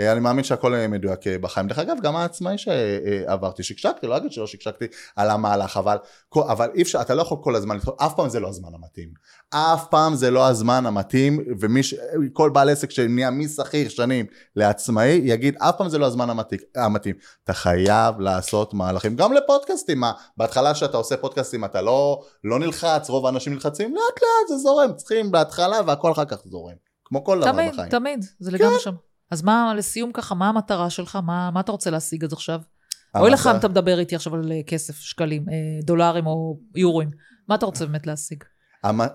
[0.00, 1.66] אה, אני מאמין שהכל מדויק אה, בחיים.
[1.66, 4.86] דרך אגב, גם העצמאי שעברתי, שקשקתי, לא אגיד שלא שקשקתי
[5.16, 5.96] על המהלך, אבל,
[6.34, 9.08] אבל אי אפשר, אתה לא יכול כל הזמן אף פעם זה לא הזמן המתאים.
[9.50, 14.26] אף פעם זה לא הזמן המתאים, וכל בעל עסק שנהיה משכיר שנים
[14.56, 16.30] לעצמאי, יגיד, אף פעם זה לא הזמן
[16.76, 17.14] המתאים.
[17.44, 23.10] אתה חייב לעשות מהלכים, גם לפודקאסטים, מה, בהתחלה שאתה עושה פודקאסטים אתה לא, לא נלחץ,
[23.10, 26.74] רוב האנשים נלחצים, לאט לאט זה זורם, צריכים בהתחלה והכל אחר כך זורם.
[27.04, 27.72] כמו כל דבר בחיים.
[27.72, 28.80] תמיד, תמיד, זה לגמרי כן.
[28.80, 28.94] שם.
[29.30, 31.18] אז מה, לסיום ככה, מה המטרה שלך?
[31.24, 32.60] מה, מה אתה רוצה להשיג עד עכשיו?
[33.16, 37.10] אוי לך אם אתה מדבר איתי עכשיו על אה, כסף, שקלים, אה, דולרים או יורוים.
[37.48, 38.44] מה אתה רוצה באמת להשיג?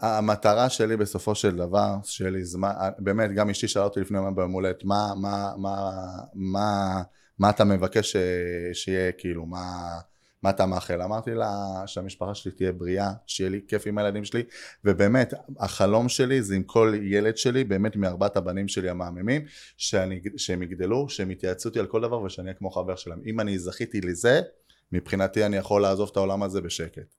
[0.01, 4.17] המטרה שלי בסופו של דבר, שיהיה לי זמן, אה, באמת, גם אשתי שאלה אותי לפני
[4.17, 5.91] יום ביום הולדת, מה, מה, מה,
[6.33, 7.01] מה,
[7.39, 8.15] מה אתה מבקש
[8.73, 9.59] שיהיה, כאילו, מה...
[10.43, 11.01] מה אתה מאחל?
[11.01, 11.51] אמרתי לה
[11.85, 14.43] שהמשפחה שלי תהיה בריאה, שיהיה לי כיף עם הילדים שלי,
[14.85, 19.45] ובאמת, החלום שלי זה עם כל ילד שלי, באמת מארבעת הבנים שלי המהממים,
[19.77, 23.21] שאני, שהם יגדלו, שהם יתייעצו אותי על כל דבר ושאני אהיה כמו חבר שלהם.
[23.25, 24.41] אם אני זכיתי לזה,
[24.91, 27.15] מבחינתי אני יכול לעזוב את העולם הזה בשקט.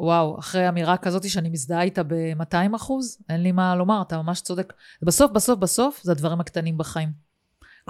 [0.00, 4.40] וואו, אחרי אמירה כזאת שאני מזדהה איתה ב-200 אחוז, אין לי מה לומר, אתה ממש
[4.40, 4.72] צודק.
[5.02, 7.29] בסוף, בסוף, בסוף, זה הדברים הקטנים בחיים.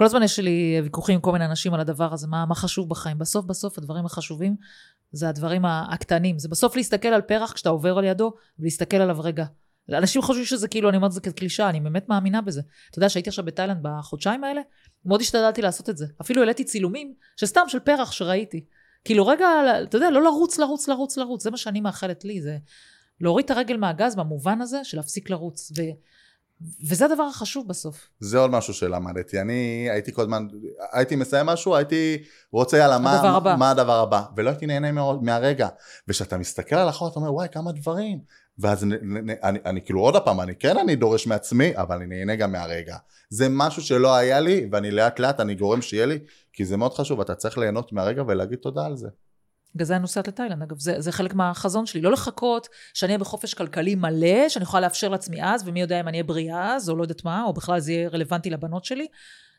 [0.01, 2.89] כל הזמן יש לי ויכוחים עם כל מיני אנשים על הדבר הזה, מה, מה חשוב
[2.89, 3.19] בחיים.
[3.19, 4.55] בסוף בסוף הדברים החשובים
[5.11, 6.39] זה הדברים הקטנים.
[6.39, 9.45] זה בסוף להסתכל על פרח כשאתה עובר על ידו, ולהסתכל עליו רגע.
[9.89, 12.61] אנשים חושבים שזה כאילו, אני אומרת את זה כקלישה, אני באמת מאמינה בזה.
[12.89, 14.61] אתה יודע שהייתי עכשיו בתאילנד בחודשיים האלה,
[15.05, 16.05] מאוד השתדלתי לעשות את זה.
[16.21, 18.65] אפילו העליתי צילומים, שסתם של פרח שראיתי.
[19.05, 19.47] כאילו רגע,
[19.83, 22.57] אתה יודע, לא לרוץ, לרוץ, לרוץ, לרוץ, זה מה שאני מאחלת לי, זה
[23.21, 25.71] להוריד את הרגל מהגז במובן הזה של להפסיק לרוץ.
[25.77, 25.81] ו...
[26.89, 28.07] וזה הדבר החשוב בסוף.
[28.19, 29.41] זה עוד משהו שלמדתי.
[29.41, 30.47] אני הייתי כל הזמן,
[30.91, 32.17] הייתי מסיים משהו, הייתי
[32.51, 33.55] רוצה, יאללה, מה הדבר הבא?
[33.59, 34.23] מה הדבר הבא?
[34.37, 34.91] ולא הייתי נהנה
[35.21, 35.67] מהרגע.
[36.07, 38.19] וכשאתה מסתכל על החור, אתה אומר, וואי, כמה דברים.
[38.59, 38.95] ואז אני,
[39.43, 42.97] אני, אני כאילו עוד פעם, אני כן אני דורש מעצמי, אבל אני נהנה גם מהרגע.
[43.29, 46.19] זה משהו שלא היה לי, ואני לאט לאט אני גורם שיהיה לי,
[46.53, 49.07] כי זה מאוד חשוב, אתה צריך ליהנות מהרגע ולהגיד תודה על זה.
[49.75, 52.01] בגלל זה אני נוסעת לתאילנד, אגב, זה, זה חלק מהחזון שלי.
[52.01, 56.07] לא לחכות שאני אהיה בחופש כלכלי מלא, שאני יכולה לאפשר לעצמי אז, ומי יודע אם
[56.07, 59.07] אני אהיה בריאה אז, או לא יודעת מה, או בכלל זה יהיה רלוונטי לבנות שלי.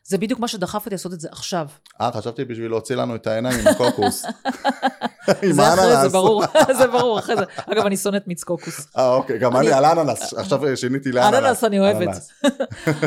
[0.05, 1.67] זה בדיוק מה שדחף אותי לעשות את זה עכשיו.
[2.01, 4.25] אה, חשבתי בשביל להוציא לנו את העיניים עם הקוקוס.
[5.51, 6.43] זה אחרי זה, ברור,
[6.79, 7.43] זה ברור, אחרי זה.
[7.71, 8.87] אגב, אני שונאת מיץ קוקוס.
[8.97, 11.39] אה, אוקיי, גם אני על אננס, עכשיו שיניתי לאננס.
[11.39, 12.09] אננס אני אוהבת.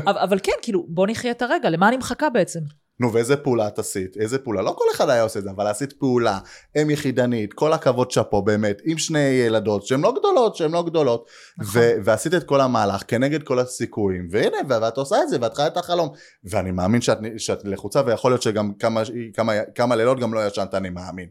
[0.24, 2.60] אבל כן, כאילו, בוא נחיה את הרגע, למה אני מחכה בעצם?
[3.00, 4.16] נו, ואיזה פעולה את עשית?
[4.16, 4.62] איזה פעולה?
[4.62, 6.38] לא כל אחד היה עושה את זה, אבל עשית פעולה,
[6.82, 11.28] אם יחידנית, כל הכבוד שאפו באמת, עם שני ילדות שהן לא גדולות, שהן לא גדולות,
[11.58, 11.82] נכון.
[11.82, 15.66] ו- ועשית את כל המהלך כנגד כל הסיכויים, והנה, ואת עושה את זה, ואת חיה
[15.66, 16.08] את החלום.
[16.44, 19.02] ואני מאמין שאת, שאת לחוצה, ויכול להיות שגם כמה,
[19.34, 21.28] כמה, כמה לילות גם לא ישנת, אני מאמין.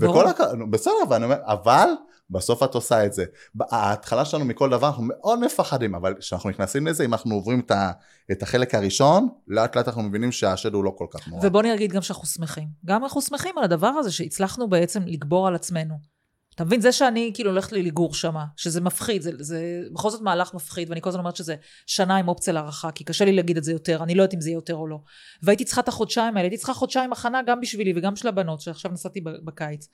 [0.00, 0.40] וכל הכ...
[0.70, 1.88] בסדר, ואני אומר, אבל...
[2.30, 3.24] בסוף את עושה את זה.
[3.60, 7.70] ההתחלה שלנו מכל דבר, אנחנו מאוד מפחדים, אבל כשאנחנו נכנסים לזה, אם אנחנו עוברים את,
[7.70, 7.90] ה,
[8.32, 11.46] את החלק הראשון, לאט לאט אנחנו מבינים שהשד הוא לא כל כך נורא.
[11.46, 12.68] ובוא נגיד גם שאנחנו שמחים.
[12.84, 16.16] גם אנחנו שמחים על הדבר הזה, שהצלחנו בעצם לגבור על עצמנו.
[16.56, 16.80] אתה מבין?
[16.80, 20.90] זה שאני כאילו הולכת לי לגור שמה, שזה מפחיד, זה, זה בכל זאת מהלך מפחיד,
[20.90, 21.56] ואני כל הזמן אומרת שזה
[21.86, 24.40] שנה עם אופציה להערכה, כי קשה לי להגיד את זה יותר, אני לא יודעת אם
[24.40, 24.98] זה יהיה יותר או לא.
[25.42, 28.90] והייתי צריכה את החודשיים האלה, הייתי צריכה חודשיים הכנה גם בשבילי וגם של הבנות, שעכשיו
[28.92, 29.88] נסעתי בקיץ.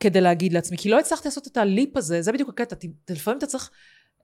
[0.00, 2.76] כדי להגיד לעצמי, כי לא הצלחתי לעשות את הליפ הזה, זה בדיוק הקטע,
[3.10, 3.70] לפעמים אתה צריך,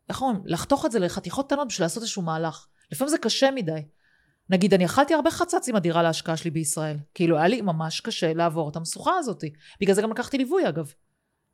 [0.08, 2.66] איך אומרים, לחתוך את זה לחתיכות קטנות בשביל לעשות איזשהו מהלך.
[2.92, 3.80] לפעמים זה קשה מדי.
[4.50, 6.96] נגיד, אני אכלתי הרבה חצץ עם הדירה להשקעה שלי בישראל.
[7.14, 9.44] כאילו, היה לי ממש קשה לעבור את המשוכה הזאת.
[9.80, 10.92] בגלל זה גם לקחתי ליווי, אגב.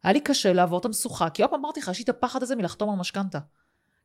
[0.02, 2.42] היה לי קשה לעבור את המשוכה, כי עוד פעם אמרתי לך, יש לי את הפחד
[2.42, 3.38] הזה מלחתום על משכנתה.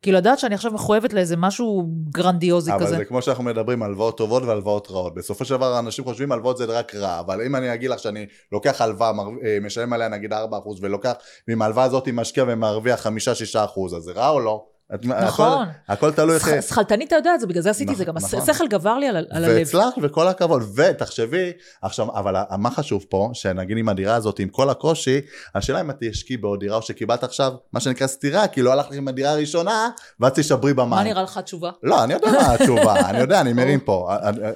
[0.06, 2.90] כאילו לדעת שאני עכשיו מחויבת לאיזה משהו גרנדיוזי אבל כזה.
[2.90, 5.16] אבל זה כמו שאנחנו מדברים הלוואות טובות והלוואות רעות.
[5.16, 8.26] בסופו של דבר אנשים חושבים הלוואות זה רק רע, אבל אם אני אגיד לך שאני
[8.52, 9.12] לוקח הלוואה,
[9.46, 10.36] אה, משלם עליה נגיד 4%
[10.82, 11.14] ולוקח,
[11.48, 14.66] ועם ההלוואה הזאת משקיע ומרוויח 5-6%, אז זה רע או לא?
[14.94, 15.62] את- נכון.
[15.88, 16.48] הכל, הכל תלוי איך...
[16.48, 18.40] שכ- שכלתנית אתה יודע את זה, בגלל זה עשיתי את זה, גם נכון.
[18.40, 19.56] השכל גבר לי על על הלב.
[19.58, 24.70] והצלחת וכל הכבוד, ותחשבי, עכשיו, אבל מה חשוב פה, שנגיד עם הדירה הזאת, עם כל
[24.70, 25.22] הקושי,
[25.56, 28.94] השאלה אם את תשקיעי בעוד דירה, או שקיבלת עכשיו, מה שנקרא סתירה, כי לא הלכת
[28.94, 30.90] עם הדירה הראשונה, ואת תשברי במים.
[30.90, 31.72] מה נראה לך התשובה?
[31.84, 34.10] לא, אני יודע מה התשובה, אני יודע, אני מרים פה.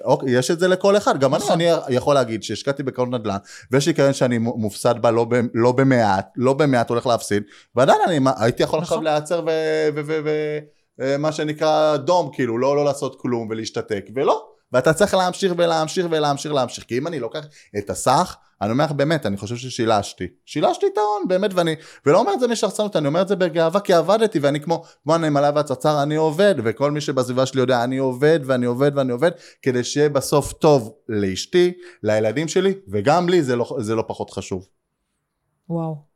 [0.03, 1.61] אוקיי, יש את זה לכל אחד, גם אני, נכון.
[1.61, 3.37] אני יכול להגיד שהשקעתי בקרנות נדל"ן,
[3.71, 7.43] ויש לי קרן שאני מופסד בה לא, לא במעט, לא במעט הולך להפסיד,
[7.75, 9.03] ועדיין אני מה- הייתי יכול עכשיו נכון.
[9.05, 9.41] להיעצר
[10.23, 14.45] ומה שנקרא דום, כאילו, לא, לא לעשות כלום ולהשתתק, ולא.
[14.71, 17.45] ואתה צריך להמשיך ולהמשיך ולהמשיך ולהמשיך, כי אם אני לוקח
[17.77, 20.27] את הסך, אני אומר לך באמת, אני חושב ששילשתי.
[20.45, 23.79] שילשתי את ההון, באמת, ואני, ולא אומר את זה משחצנות, אני אומר את זה בגאווה,
[23.79, 27.97] כי עבדתי, ואני כמו, כמו הנמלה והצצר, אני עובד, וכל מי שבסביבה שלי יודע, אני
[27.97, 33.55] עובד, ואני עובד, ואני עובד, כדי שיהיה בסוף טוב לאשתי, לילדים שלי, וגם לי זה
[33.55, 34.67] לא, זה לא פחות חשוב.
[35.69, 36.08] וואו.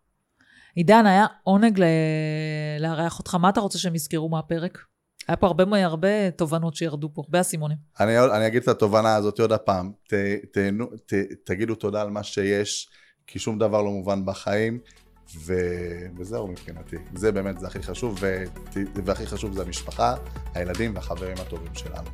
[0.75, 1.83] עידן, היה עונג ל-
[2.79, 3.35] לארח אותך.
[3.35, 4.77] מה אתה רוצה שהם יזכרו מהפרק?
[5.27, 7.77] היה פה הרבה, הרבה תובנות שירדו פה, הרבה אסימונים.
[7.99, 10.13] אני, אני אגיד את התובנה הזאת עוד הפעם, ת,
[10.53, 11.13] תהנו, ת,
[11.45, 12.89] תגידו תודה על מה שיש,
[13.27, 14.79] כי שום דבר לא מובן בחיים,
[15.45, 15.53] ו,
[16.17, 16.95] וזהו מבחינתי.
[17.15, 18.43] זה באמת, זה הכי חשוב, ו,
[19.05, 20.15] והכי חשוב זה המשפחה,
[20.53, 22.09] הילדים והחברים הטובים שלנו.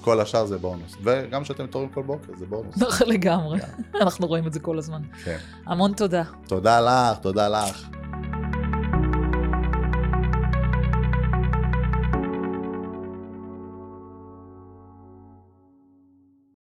[0.00, 2.76] כל השאר זה בונוס, וגם כשאתם מתעוררים כל בוקר זה בונוס.
[3.06, 3.58] לגמרי.
[4.00, 5.02] אנחנו רואים את זה כל הזמן.
[5.24, 5.36] כן.
[5.66, 6.22] המון תודה.
[6.46, 7.88] תודה לך, תודה לך.